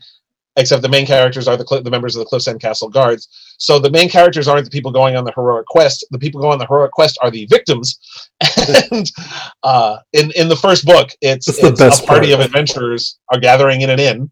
[0.59, 3.27] except the main characters are the Cl- the members of the Cliffs End Castle guards.
[3.57, 6.05] So the main characters aren't the people going on the heroic quest.
[6.11, 7.99] The people going on the heroic quest are the victims.
[8.91, 9.11] and
[9.63, 12.39] uh, in in the first book, it's, That's the best a party part.
[12.41, 14.29] of adventurers are gathering in an inn,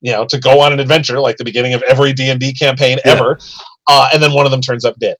[0.00, 2.52] you know, to go on an adventure like the beginning of every D and D
[2.54, 3.12] campaign Yeah.
[3.12, 3.38] ever.
[3.88, 5.16] Uh, and then one of them turns up dead.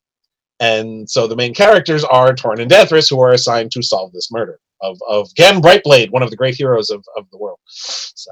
[0.61, 4.31] And so the main characters are Torin and Danthres, who are assigned to solve this
[4.31, 7.59] murder of of Gan Brightblade, one of the great heroes of, of the world.
[7.67, 8.31] So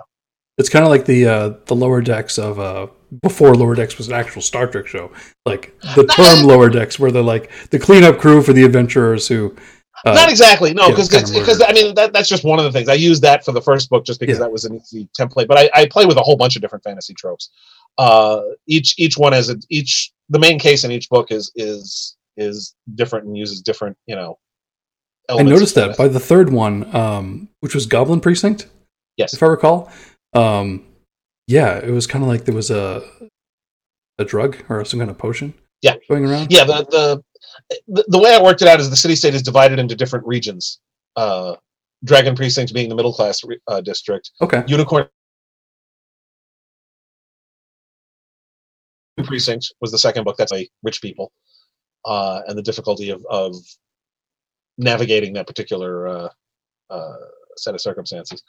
[0.59, 2.89] It's kind of like the uh, the lower decks of uh,
[3.23, 5.11] before lower decks was an actual Star Trek show,
[5.47, 9.57] like the term lower decks, where they're like the cleanup crew for the adventurers who.
[10.05, 12.89] Uh, not exactly, no, because because I mean that, that's just one of the things
[12.89, 14.45] I used that for the first book just because Yeah.
[14.45, 15.47] that was an easy template.
[15.47, 17.51] But I, I play with a whole bunch of different fantasy tropes.
[17.99, 22.17] Uh, each each one has a each the main case in each book is is
[22.37, 24.39] is different and uses different you know.
[25.29, 28.67] I noticed that by the third one, um, which was Goblin Precinct,
[29.17, 29.91] yes, if I recall.
[30.35, 30.87] Um,
[31.47, 33.03] yeah, it was kind of like there was a
[34.19, 35.55] a drug or some kind of potion.
[35.83, 35.97] Yeah.
[36.09, 36.53] going around.
[36.53, 37.23] yeah the,
[37.89, 40.25] the the way i worked it out is the city state is divided into different
[40.27, 40.79] regions
[41.17, 41.57] uh
[42.05, 44.63] dragon precinct being the middle class uh, district Okay.
[44.69, 45.09] unicorn
[49.25, 51.33] precinct was the second book that's like rich people
[52.05, 53.55] uh and the difficulty of of
[54.79, 56.29] navigating that particular uh
[56.91, 57.17] uh
[57.57, 58.43] set of circumstances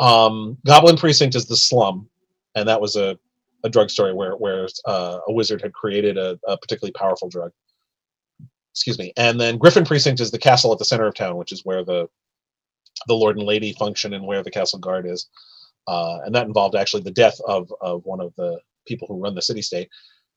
[0.00, 2.08] um goblin precinct is the slum
[2.54, 3.18] and that was a
[3.64, 7.50] a drug story where where uh, a wizard had created a, a particularly powerful drug.
[8.72, 9.12] Excuse me.
[9.16, 11.84] And then griffin precinct is the castle at the center of town which is where
[11.84, 12.08] the
[13.08, 15.28] the lord and lady function and where the castle guard is.
[15.88, 19.34] Uh, and that involved actually the death of of one of the people who run
[19.34, 19.88] the city state.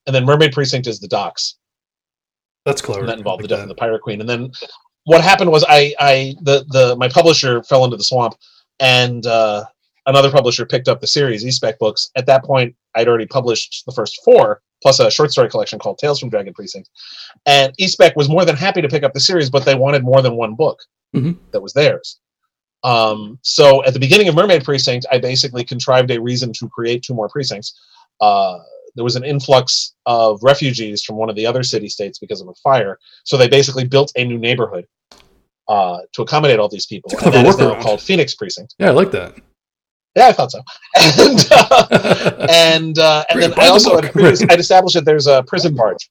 [0.07, 1.57] And then mermaid precinct is the docks.
[2.65, 3.01] That's clever.
[3.01, 3.63] and that involved Like the death that.
[3.63, 4.21] of the pirate queen.
[4.21, 4.51] And then
[5.05, 8.35] what happened was i i the the my publisher fell into the swamp
[8.81, 9.63] and uh
[10.07, 12.09] another publisher picked up the series espec books.
[12.17, 15.99] At that point i'd already published the first four plus a short story collection called
[15.99, 16.89] tales from dragon precinct.
[17.45, 20.21] And espec was more than happy to pick up the series but they wanted more
[20.21, 20.79] than one book
[21.15, 21.37] Mhm.
[21.51, 22.19] that was theirs.
[22.83, 27.03] Um, so at the beginning of mermaid precinct i basically contrived a reason to create
[27.03, 27.79] two more precincts.
[28.19, 28.57] Uh,
[28.95, 32.47] there was an influx of refugees from one of the other city states because of
[32.49, 32.97] a fire.
[33.23, 34.85] So they basically built a new neighborhood
[35.73, 38.35] uh, to accommodate all these people It's a and that clever is now called phoenix
[38.35, 39.31] precinct Yeah, I like that.
[40.17, 40.61] yeah, I thought so.
[40.97, 45.43] And uh, and uh, and then I also had previous, I'd established that there's a
[45.51, 46.03] prison barge.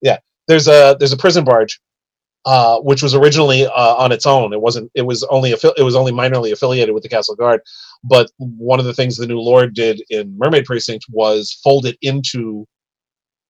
[0.00, 0.18] Yeah,
[0.48, 1.80] there's a there's a prison barge,
[2.46, 4.52] uh, which was originally uh, on its own.
[4.52, 4.90] It wasn't.
[4.94, 7.60] It was only affi- it was only minorly affiliated with the Castle Guard.
[8.04, 11.98] But one of the things the new Lord did in Mermaid Precinct was fold it
[12.00, 12.64] into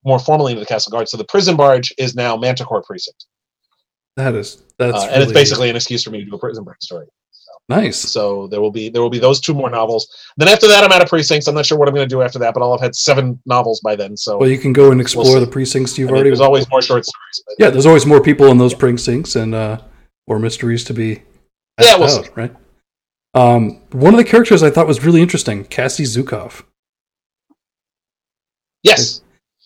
[0.04, 1.08] more formally into the Castle Guard.
[1.08, 3.26] So the prison barge is now Manticore Precinct,
[4.18, 6.64] That is that's uh, and it's basically an excuse for me to do a prison
[6.64, 7.06] break story.
[7.68, 7.96] nice.
[7.96, 10.08] So there will be there will be those two more novels.
[10.36, 11.46] Then after that, I'm out of precincts.
[11.46, 13.40] I'm not sure what I'm going to do after that, but I'll have had seven
[13.46, 14.16] novels by then.
[14.16, 15.38] So Well, you can go and explore see.
[15.38, 16.30] the precincts you've I mean, already.
[16.30, 17.44] there's always more short stories.
[17.60, 19.78] yeah, there's always more people in those precincts and uh,
[20.26, 21.22] more mysteries to be.
[21.80, 22.52] Yeah, we'll out, right.
[23.34, 26.64] Um, one of the characters I thought was really interesting, Cassie Zukav,
[28.82, 29.22] Yes,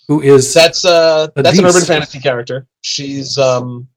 [0.08, 2.66] who is that's uh A that's an urban fantasy character.
[2.82, 3.88] She's um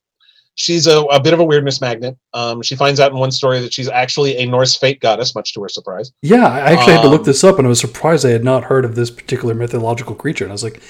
[0.56, 2.18] she's a, a bit of a weirdness magnet.
[2.34, 5.54] Um, she finds out in one story that she's actually a Norse fate goddess, much
[5.54, 6.12] to her surprise.
[6.22, 6.48] yeah.
[6.48, 8.66] I actually had to look um, this up, and I was surprised I had not
[8.66, 10.46] heard of this particular mythological creature.
[10.46, 10.82] And I was like,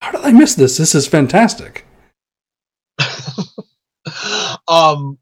[0.00, 0.76] "How did I miss this?
[0.76, 1.86] This is fantastic."
[4.68, 5.18] um,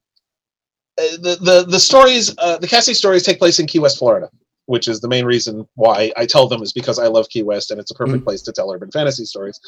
[0.99, 4.29] uh, the the the stories, uh, the Cassie stories take place in Key West, Florida,
[4.67, 7.71] which is the main reason why I tell them is because I love Key West
[7.71, 9.61] and it's a perfect place to tell urban fantasy stories.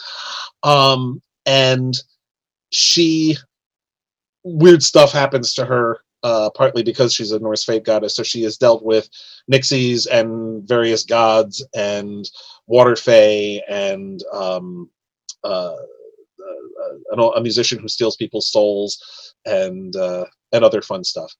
[0.62, 1.94] Um, and
[2.70, 3.36] she
[4.44, 6.00] weird stuff happens to her.
[6.24, 9.08] Uh, partly because she's a Norse fate goddess, so she has dealt with
[9.50, 12.30] nixies and various gods and
[12.68, 14.88] water fae and um,
[15.42, 21.32] uh, uh, a, a musician who steals people's souls and uh, and other fun stuff.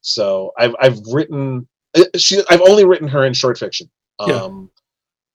[0.00, 3.90] So I've I've written uh, she I've only written her in short fiction.
[4.26, 4.34] Yeah.
[4.34, 4.70] Um,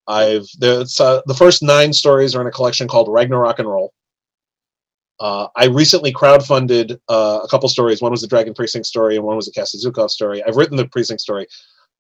[0.08, 3.94] I've there's uh, the first nine stories are in a collection called Ragnarok and Roll.
[5.20, 8.02] Uh, I recently crowdfunded uh, a couple stories.
[8.02, 10.44] One was the Dragon Precinct story, and one was the Cassie Zukav story.
[10.44, 11.48] I've written the Precinct story.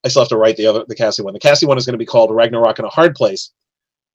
[0.04, 1.34] I still have to write the other, the Cassie one.
[1.34, 3.52] The Cassie one is going to be called Ragnarok in a Hard Place.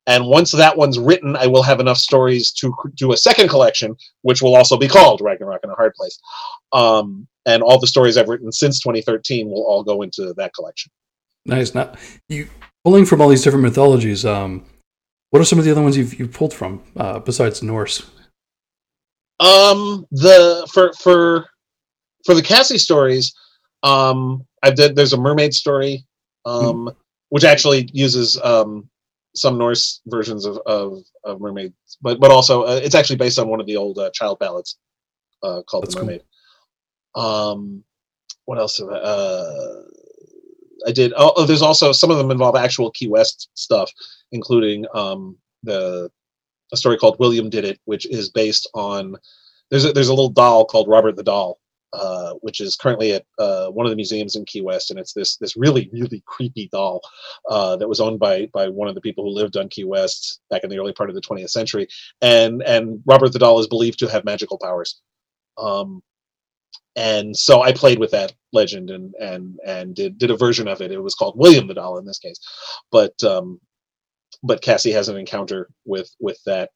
[0.07, 3.95] And once that one's written, I will have enough stories to do a second collection,
[4.23, 6.19] which will also be called Ragnarok in a Hard Place.
[6.73, 10.91] Um, and all the stories I've written since 2013 will all go into that collection.
[11.45, 11.75] Nice.
[11.75, 11.95] Now,
[12.29, 12.49] you
[12.85, 14.25] pulling from all these different mythologies.
[14.25, 14.65] Um,
[15.31, 18.11] what are some of the other ones you've you've pulled from uh, besides Norse?
[19.41, 21.47] Um, the for for
[22.27, 23.35] for the Cassie stories,
[23.83, 24.97] um, I did.
[24.97, 26.05] There's a mermaid story,
[26.45, 26.91] um,
[27.29, 28.89] which actually uses um
[29.35, 33.49] some Norse versions of, of, of mermaids, but but also uh, it's actually based on
[33.49, 34.79] one of the old uh, child ballads
[35.43, 36.07] uh, called That's The cool.
[36.07, 36.23] Mermaid.
[37.15, 37.85] Um,
[38.45, 38.79] what else?
[38.79, 39.83] Have I, uh,
[40.87, 41.13] I did.
[41.17, 43.91] Oh, oh, there's also some of them involve actual Key West stuff,
[44.33, 46.11] including um, the
[46.73, 49.17] a story called William Did It, which is based on
[49.71, 51.59] there's a, there's a little doll called Robert the Doll,
[51.93, 55.13] uh, which is currently at uh, one of the museums in Key West, and it's
[55.13, 57.01] this this really really creepy doll
[57.51, 60.41] uh, that was owned by by one of the people who lived on Key West
[60.51, 61.87] back in the early part of the 20th century,
[62.21, 65.01] and and Robert the Doll is believed to have magical powers.
[65.57, 66.03] Um,
[66.97, 70.81] and so I played with that legend and and and did did a version of
[70.81, 70.93] it.
[70.93, 72.41] It was called William the Doll in this case,
[72.91, 73.61] but um,
[74.43, 76.71] but Cassie has an encounter with with that.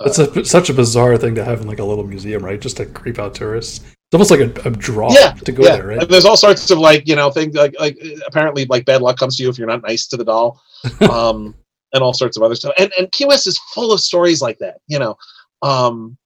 [0.00, 2.60] uh, That's a, such a bizarre thing to have in like a little museum, right?
[2.60, 3.78] Just to creep out tourists.
[3.84, 6.02] It's almost like a, a draw Yeah, to go yeah, there, right?
[6.02, 9.16] and there's all sorts of like you know things like like apparently like bad luck
[9.18, 10.60] comes to you if you're not nice to the doll,
[11.10, 11.54] um,
[11.94, 12.74] and all sorts of other stuff.
[12.78, 14.78] And and Key West is full of stories like that.
[14.86, 15.16] You know,
[15.62, 16.18] um,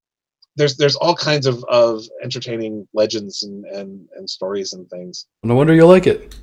[0.56, 5.26] there's there's all kinds of of entertaining legends and and and stories and things.
[5.44, 6.34] No wonder you like it.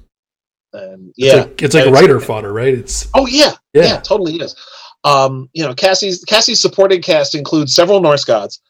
[0.73, 2.73] And It's yeah, like, it's like writer fodder, right?
[2.73, 3.83] It's Oh yeah, Yeah.
[3.83, 4.55] yeah, totally is.
[5.03, 8.61] Um, you know, Cassie's Cassie's supporting cast includes several Norse gods,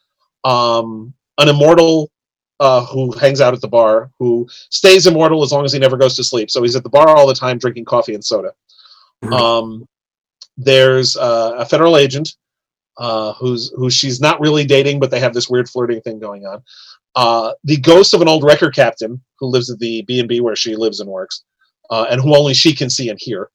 [0.43, 2.11] um, an immortal
[2.59, 5.97] uh, who hangs out at the bar, who stays immortal as long as he never
[5.97, 6.49] goes to sleep.
[6.49, 8.53] So he's at the bar all the time drinking coffee and soda.
[9.31, 9.87] Um,
[10.57, 12.35] there's uh, a federal agent
[12.97, 16.45] uh, who's who she's not really dating, but they have this weird flirting thing going
[16.45, 16.61] on.
[17.15, 20.41] Uh, the ghost of an old wrecker captain who lives at the B and B
[20.41, 21.43] where she lives and works,
[21.89, 23.49] uh, and who only she can see and hear.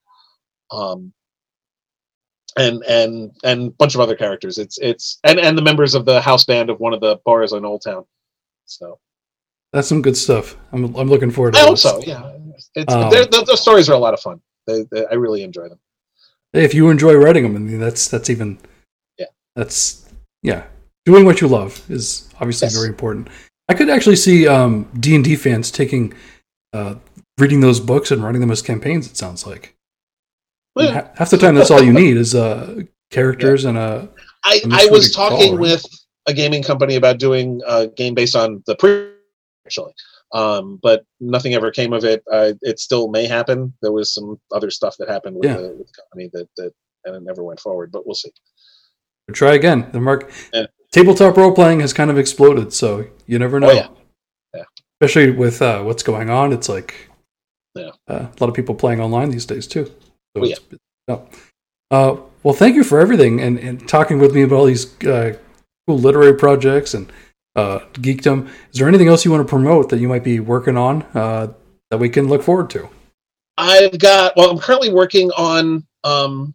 [0.70, 1.12] Um,
[2.56, 4.58] and and and a bunch of other characters.
[4.58, 7.52] It's it's and and the members of the house band of one of the bars
[7.52, 8.04] in Old Town.
[8.64, 8.98] So
[9.72, 10.56] that's some good stuff.
[10.72, 12.00] I'm I'm looking forward to I hope so.
[12.04, 12.32] Yeah,
[12.74, 14.40] it's Um, they're- the, the stories are a lot of fun.
[14.66, 15.78] They, they, I really enjoy them.
[16.52, 18.58] If you enjoy writing them, I mean, that's that's even
[19.18, 19.26] Yeah.
[19.54, 20.08] That's
[20.42, 20.64] yeah.
[21.04, 22.74] Doing what you love is obviously Yes.
[22.74, 23.28] very important.
[23.68, 26.12] I could actually see um, D and D fans taking
[26.72, 26.96] uh,
[27.38, 29.06] reading those books and writing them as campaigns.
[29.06, 29.74] It sounds like
[30.76, 34.08] Well, half the time that's all you need is uh, characters and a
[34.44, 35.60] I, And this I was talking right?
[35.60, 35.84] with
[36.26, 39.10] a gaming company about doing a game based on the pre
[39.66, 39.92] actually,
[40.32, 42.22] um, but nothing ever came of it.
[42.30, 43.72] Uh, it still may happen.
[43.82, 45.56] There was some other stuff that happened with, Yeah.
[45.56, 46.72] the, with the company that that
[47.04, 47.90] and it never went forward.
[47.92, 48.30] But we'll see.
[49.32, 49.88] try again.
[49.92, 50.66] The mark Yeah.
[50.92, 53.70] tabletop role playing has kind of exploded, so you never know.
[53.70, 53.88] Oh, yeah.
[54.54, 54.64] Yeah.
[55.00, 57.07] Especially with uh, what's going on, it's like
[57.78, 57.90] Yeah.
[58.08, 59.86] uh, a lot of people playing online these days too.
[60.36, 61.18] So Oh, yeah.
[61.90, 65.36] Uh, well, thank you for everything and, and talking with me about all these uh,
[65.86, 67.10] cool literary projects and
[67.56, 68.48] uh, geekdom.
[68.72, 71.52] Is there anything else you want to promote that you might be working on uh,
[71.90, 72.88] that we can look forward to?
[73.56, 76.54] I've got well, I'm currently working on um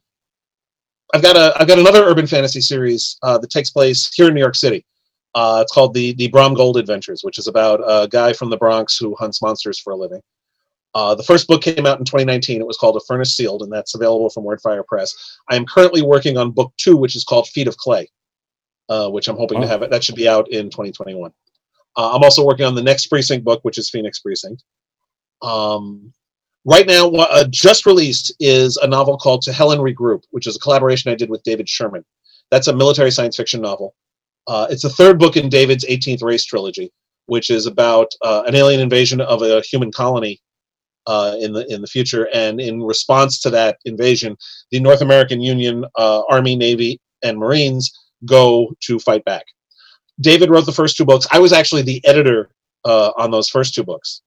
[1.13, 4.33] I've got a I've got another urban fantasy series uh, that takes place here in
[4.33, 4.85] New York City.
[5.35, 8.57] Uh, it's called the the Bram Gold Adventures, which is about a guy from the
[8.57, 10.21] Bronx who hunts monsters for a living.
[10.95, 12.61] Uh, the first book came out in 2019.
[12.61, 15.13] It was called A Furnace Sealed, and that's available from Wordfire Press.
[15.49, 18.09] I am currently working on book two, which is called Feet of Clay,
[18.89, 19.61] uh, which I'm hoping Oh.
[19.61, 19.89] to have it.
[19.89, 21.31] That should be out in 2021.
[21.97, 24.63] Uh, I'm also working on the next Precinct book, which is Phoenix Precinct.
[25.41, 26.13] Um,
[26.65, 30.55] right now, uh, just released is a novel called To Hell and Regroup, which is
[30.55, 32.05] a collaboration I did with David Sherman.
[32.51, 33.95] That's a military science fiction novel.
[34.47, 36.91] Uh, it's the third book in David's 18th Race trilogy,
[37.27, 40.39] which is about uh, an alien invasion of a human colony
[41.07, 42.27] uh, in the in the future.
[42.33, 44.37] And in response to that invasion,
[44.71, 47.91] the North American Union uh, Army, Navy, and Marines
[48.25, 49.45] go to fight back.
[50.21, 51.27] David wrote the first two books.
[51.31, 52.49] I was actually the editor
[52.85, 54.21] uh, on those first two books.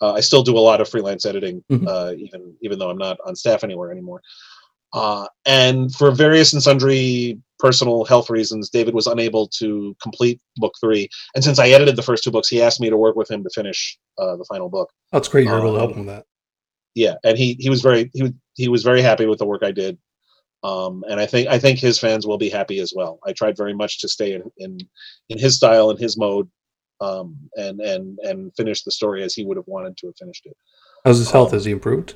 [0.00, 1.86] Uh, I still do a lot of freelance editing, Mhm.
[1.88, 4.22] uh, even even though I'm not on staff anywhere anymore.
[4.92, 10.74] Uh, and for various and sundry personal health reasons, David was unable to complete book
[10.82, 11.08] three.
[11.34, 13.42] And since I edited the first two books, he asked me to work with him
[13.42, 14.88] to finish uh, the final book.
[15.12, 15.46] That's great.
[15.46, 16.24] You're able to help Um, them with that.
[16.94, 19.72] Yeah, and he he was very he he was very happy with the work I
[19.72, 19.96] did.
[20.62, 23.18] Um, and I think I think his fans will be happy as well.
[23.26, 24.78] I tried very much to stay in in,
[25.30, 26.48] in his style and his mode,
[27.00, 30.46] um, and and and finish the story as he would have wanted to have finished
[30.46, 30.56] it.
[31.04, 31.48] How's his health?
[31.48, 32.14] um, Has he improved?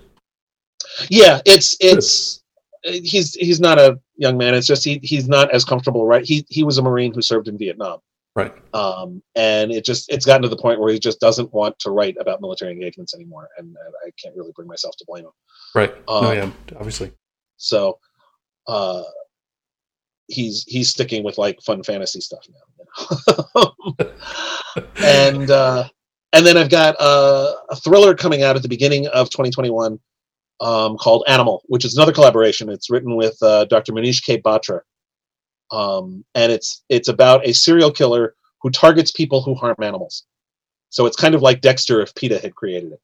[1.11, 2.43] Yeah, it's it's
[2.83, 4.55] he's he's not a young man.
[4.55, 6.07] It's just he he's not as comfortable.
[6.07, 7.99] Right, he he was a marine who served in Vietnam.
[8.35, 8.55] Right.
[8.73, 11.91] Um, and it just it's gotten to the point where he just doesn't want to
[11.91, 15.33] write about military engagements anymore, and, and I can't really bring myself to blame him.
[15.75, 15.95] Right.
[16.09, 17.13] no, um, yeah, obviously.
[17.57, 17.99] So,
[18.69, 19.03] uh,
[20.29, 22.85] he's he's sticking with like fun fantasy stuff now.
[23.19, 24.85] you know?
[25.03, 25.89] and uh,
[26.33, 29.99] and then I've got uh, a thriller coming out at the beginning of 2021
[30.61, 32.69] um, called Animal, which is another collaboration.
[32.69, 33.93] It's written with uh, Dr.
[33.93, 34.41] Munish K.
[34.41, 34.81] Batra,
[35.71, 40.25] um, and it's it's about a serial killer who targets people who harm animals.
[40.91, 43.01] So it's kind of like Dexter if PETA had created it.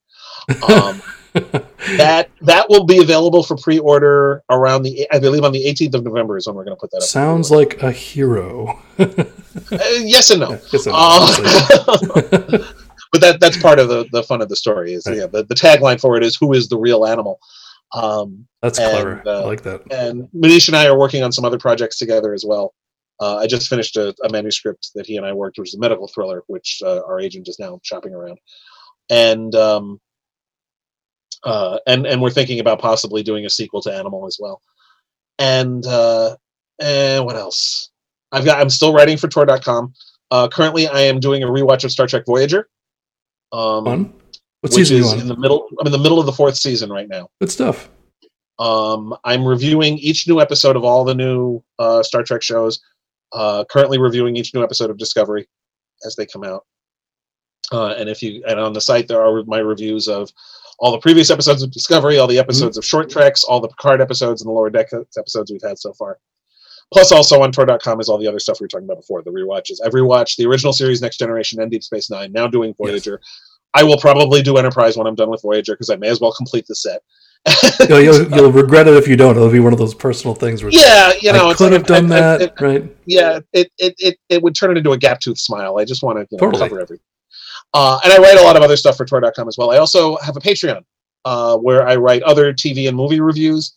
[0.71, 1.03] Um,
[1.97, 6.05] that that will be available for pre-order around the I believe on the 18th of
[6.05, 7.03] November is when we're going to put that up.
[7.03, 8.81] Sounds like a hero.
[8.99, 9.25] uh,
[9.71, 10.59] yes and no.
[10.73, 12.73] Yes and no, Uh,
[13.15, 15.19] but that that's part of the, the fun of the story is Right.
[15.19, 17.39] yeah the, the tagline for it is who is the real animal
[17.95, 19.23] um, That's And, clever.
[19.25, 19.81] uh, I like that.
[19.93, 22.75] and Munish and I are working on some other projects together as well.
[23.21, 25.79] Uh, I just finished a, a manuscript that he and I worked, which is a
[25.79, 28.39] medical thriller, which uh, our agent is now shopping around,
[29.11, 30.01] and um,
[31.45, 34.61] uh, and and we're thinking about possibly doing a sequel to Animal as well.
[35.39, 36.37] And uh,
[36.81, 37.91] and what else?
[38.33, 38.61] I've got.
[38.61, 39.93] I'm still writing for Tor.com.
[40.33, 42.69] Uh, currently, I am doing a rewatch of Star Trek Voyager.
[43.57, 43.85] Um.
[43.85, 44.11] What
[44.65, 45.69] which season is in the middle.
[45.79, 47.29] I'm in the middle of the fourth season right now.
[47.39, 47.91] Good stuff.
[48.59, 52.81] Um, I'm reviewing each new episode of all the new uh, Star Trek shows.
[53.33, 55.47] Uh, currently reviewing each new episode of Discovery
[56.07, 56.65] as they come out.
[57.73, 60.31] Uh, and if you and on the site there are my reviews of
[60.79, 64.01] all the previous episodes of Discovery, all the episodes of Short Treks, all the Picard
[64.01, 64.89] episodes, and the Lower Deck
[65.19, 66.19] episodes we've had so far.
[66.95, 69.30] Plus, also on Tor.com is all the other stuff we were talking about before the
[69.30, 69.78] rewatches.
[69.84, 72.30] I've rewatched the original series, Next Generation, and Deep Space Nine.
[72.32, 73.20] Now doing Voyager.
[73.74, 76.32] I will probably do Enterprise when I'm done with Voyager because I may as well
[76.32, 77.03] complete the set.
[77.90, 79.36] You'll, you'll, you'll regret it if you don't.
[79.36, 81.86] It'll be one of those personal things where yeah, you know, I could like have
[81.86, 82.97] done I- I- that, I- right?
[83.05, 85.76] yeah, it, it it it would turn it into a gap tooth smile.
[85.78, 86.62] I just want to you know, Totally.
[86.70, 87.05] cover everything.
[87.74, 89.72] Uh, and I write a lot of other stuff for Tor.com as well.
[89.72, 90.84] I also have a Patreon
[91.26, 93.74] uh, where I write other TV and movie reviews.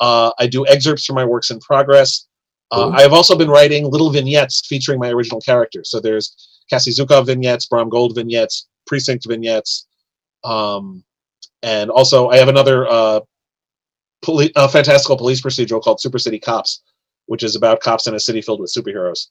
[0.00, 2.28] Uh, I do excerpts from my works in progress.
[2.72, 5.90] Uh, I have also been writing little vignettes featuring my original characters.
[5.90, 9.86] So there's Cassie Zukav vignettes, Bram Gold vignettes, Precinct vignettes,
[10.42, 11.04] um,
[11.62, 13.20] and also I have another uh,
[14.22, 16.82] poli- uh, fantastical police procedural called Super City Cops,
[17.26, 19.28] which is about cops in a city filled with superheroes.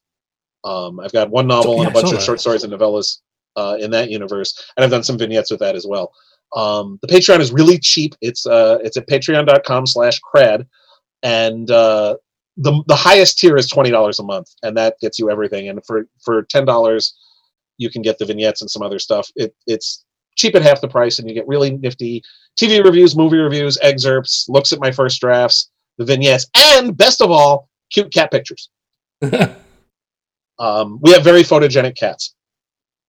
[0.63, 3.21] Um, I've got one novel yeah, and a bunch of short stories and novellas
[3.55, 6.13] uh, in that universe, and I've done some vignettes with that as well.
[6.55, 8.13] Um, the Patreon is really cheap.
[8.21, 10.67] It's uh, it's at patreon.com/crad,
[11.23, 12.17] and uh,
[12.57, 15.69] the the highest tier is twenty dollars a month, and that gets you everything.
[15.69, 17.13] And for for ten dollars,
[17.77, 19.29] you can get the vignettes and some other stuff.
[19.35, 20.03] It it's
[20.35, 22.21] cheap at half the price, and you get really nifty
[22.59, 27.31] TV reviews, movie reviews, excerpts, looks at my first drafts, the vignettes, and best of
[27.31, 28.69] all, cute cat pictures.
[30.59, 32.35] Um, we have very photogenic cats.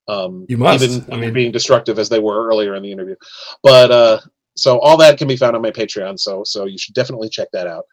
[0.08, 0.82] Um, You must.
[0.82, 3.14] even I mean- being destructive as they were earlier in the interview.
[3.62, 4.20] But uh,
[4.56, 6.18] so all that can be found on my Patreon.
[6.18, 7.84] So so you should definitely check that out.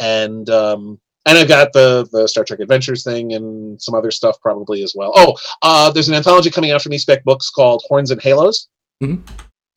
[0.00, 4.40] And um, and I've got the the Star Trek Adventures thing and some other stuff
[4.40, 5.12] probably as well.
[5.14, 8.68] Oh, uh, there's an anthology coming out from eSpec Books called Horns and Halos.
[9.02, 9.22] Mhm.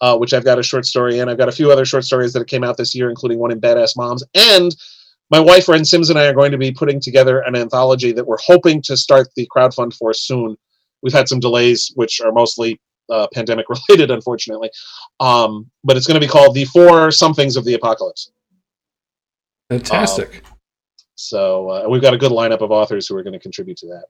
[0.02, 1.28] Uh, which I've got a short story in.
[1.28, 3.60] I've got a few other short stories that came out this year, including one in
[3.60, 4.24] Badass Moms.
[4.34, 4.74] And
[5.30, 8.26] my wife, Wrenn Simms, and I are going to be putting together an anthology that
[8.26, 10.56] we're hoping to start the crowdfund for soon.
[11.04, 14.70] We've had some delays, which are mostly uh, pandemic related, unfortunately.
[15.20, 18.32] Um, but it's going to be called The Four Somethings of the Apocalypse.
[19.70, 20.44] Fantastic.
[21.16, 23.88] So uh, we've got a good lineup of authors who are going to contribute to
[23.88, 24.06] that.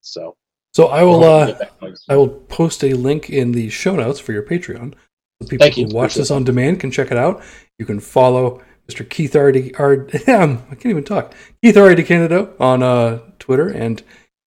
[0.00, 0.36] So
[0.72, 1.96] so I will uh, to get that going.
[2.08, 4.94] I will post a link in the show notes for your Patreon.
[5.42, 5.86] So people Thank you.
[5.86, 7.42] who watch Appreciate this on demand can check it out.
[7.78, 9.08] You can follow Mr.
[9.08, 11.34] Keith Ard, I can't even talk.
[11.62, 11.94] Keith R.A.
[11.94, 14.02] DeCandido on uh, Twitter, and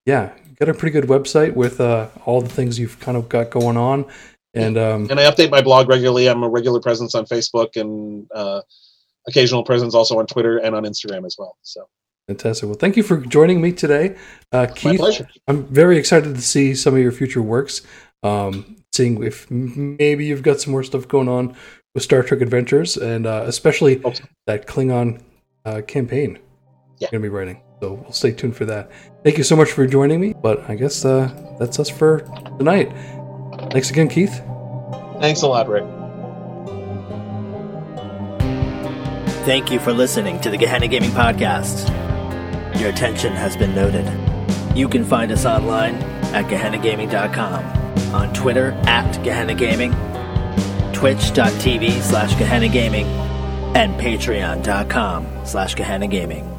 [0.07, 3.51] yeah, got a pretty good website with uh, all the things you've kind of got
[3.51, 4.07] going on.
[4.55, 6.29] And um, and I update my blog regularly.
[6.29, 8.61] I'm a regular presence on Facebook and uh,
[9.29, 11.57] occasional presence also on Twitter and on Instagram as well.
[11.63, 11.89] So
[12.29, 12.67] fantastic.
[12.69, 14.17] Well, thank you for joining me today,
[14.53, 14.99] uh, my Keith.
[14.99, 15.29] pleasure.
[15.49, 17.83] I'm very excited to see some of your future works.
[18.23, 21.57] Um, seeing if maybe you've got some more stuff going on
[21.95, 24.13] with Star Trek Adventures, and uh, especially so.
[24.47, 25.21] that Klingon
[25.65, 26.39] uh, campaign
[26.99, 27.09] Yeah.
[27.11, 27.63] you're going to be writing.
[27.81, 28.91] So we'll stay tuned for that.
[29.25, 30.35] Thank you so much for joining me.
[30.41, 32.21] But I guess uh, that's us for
[32.59, 32.93] tonight.
[33.73, 34.41] Thanks again, Keith.
[35.21, 36.02] Thanks a lot, Rick.
[39.45, 41.89] Thank you for listening to the Gehenna Gaming Podcast.
[42.79, 44.07] Your attention has been noted.
[44.77, 45.97] You can find us online
[46.33, 49.91] at GehennaGaming.com, on Twitter at Gehenna Gaming,
[50.93, 53.07] twitch.tv slash Gehenna Gaming,
[53.75, 56.52] and patreon.com slash Gehenna Gaming.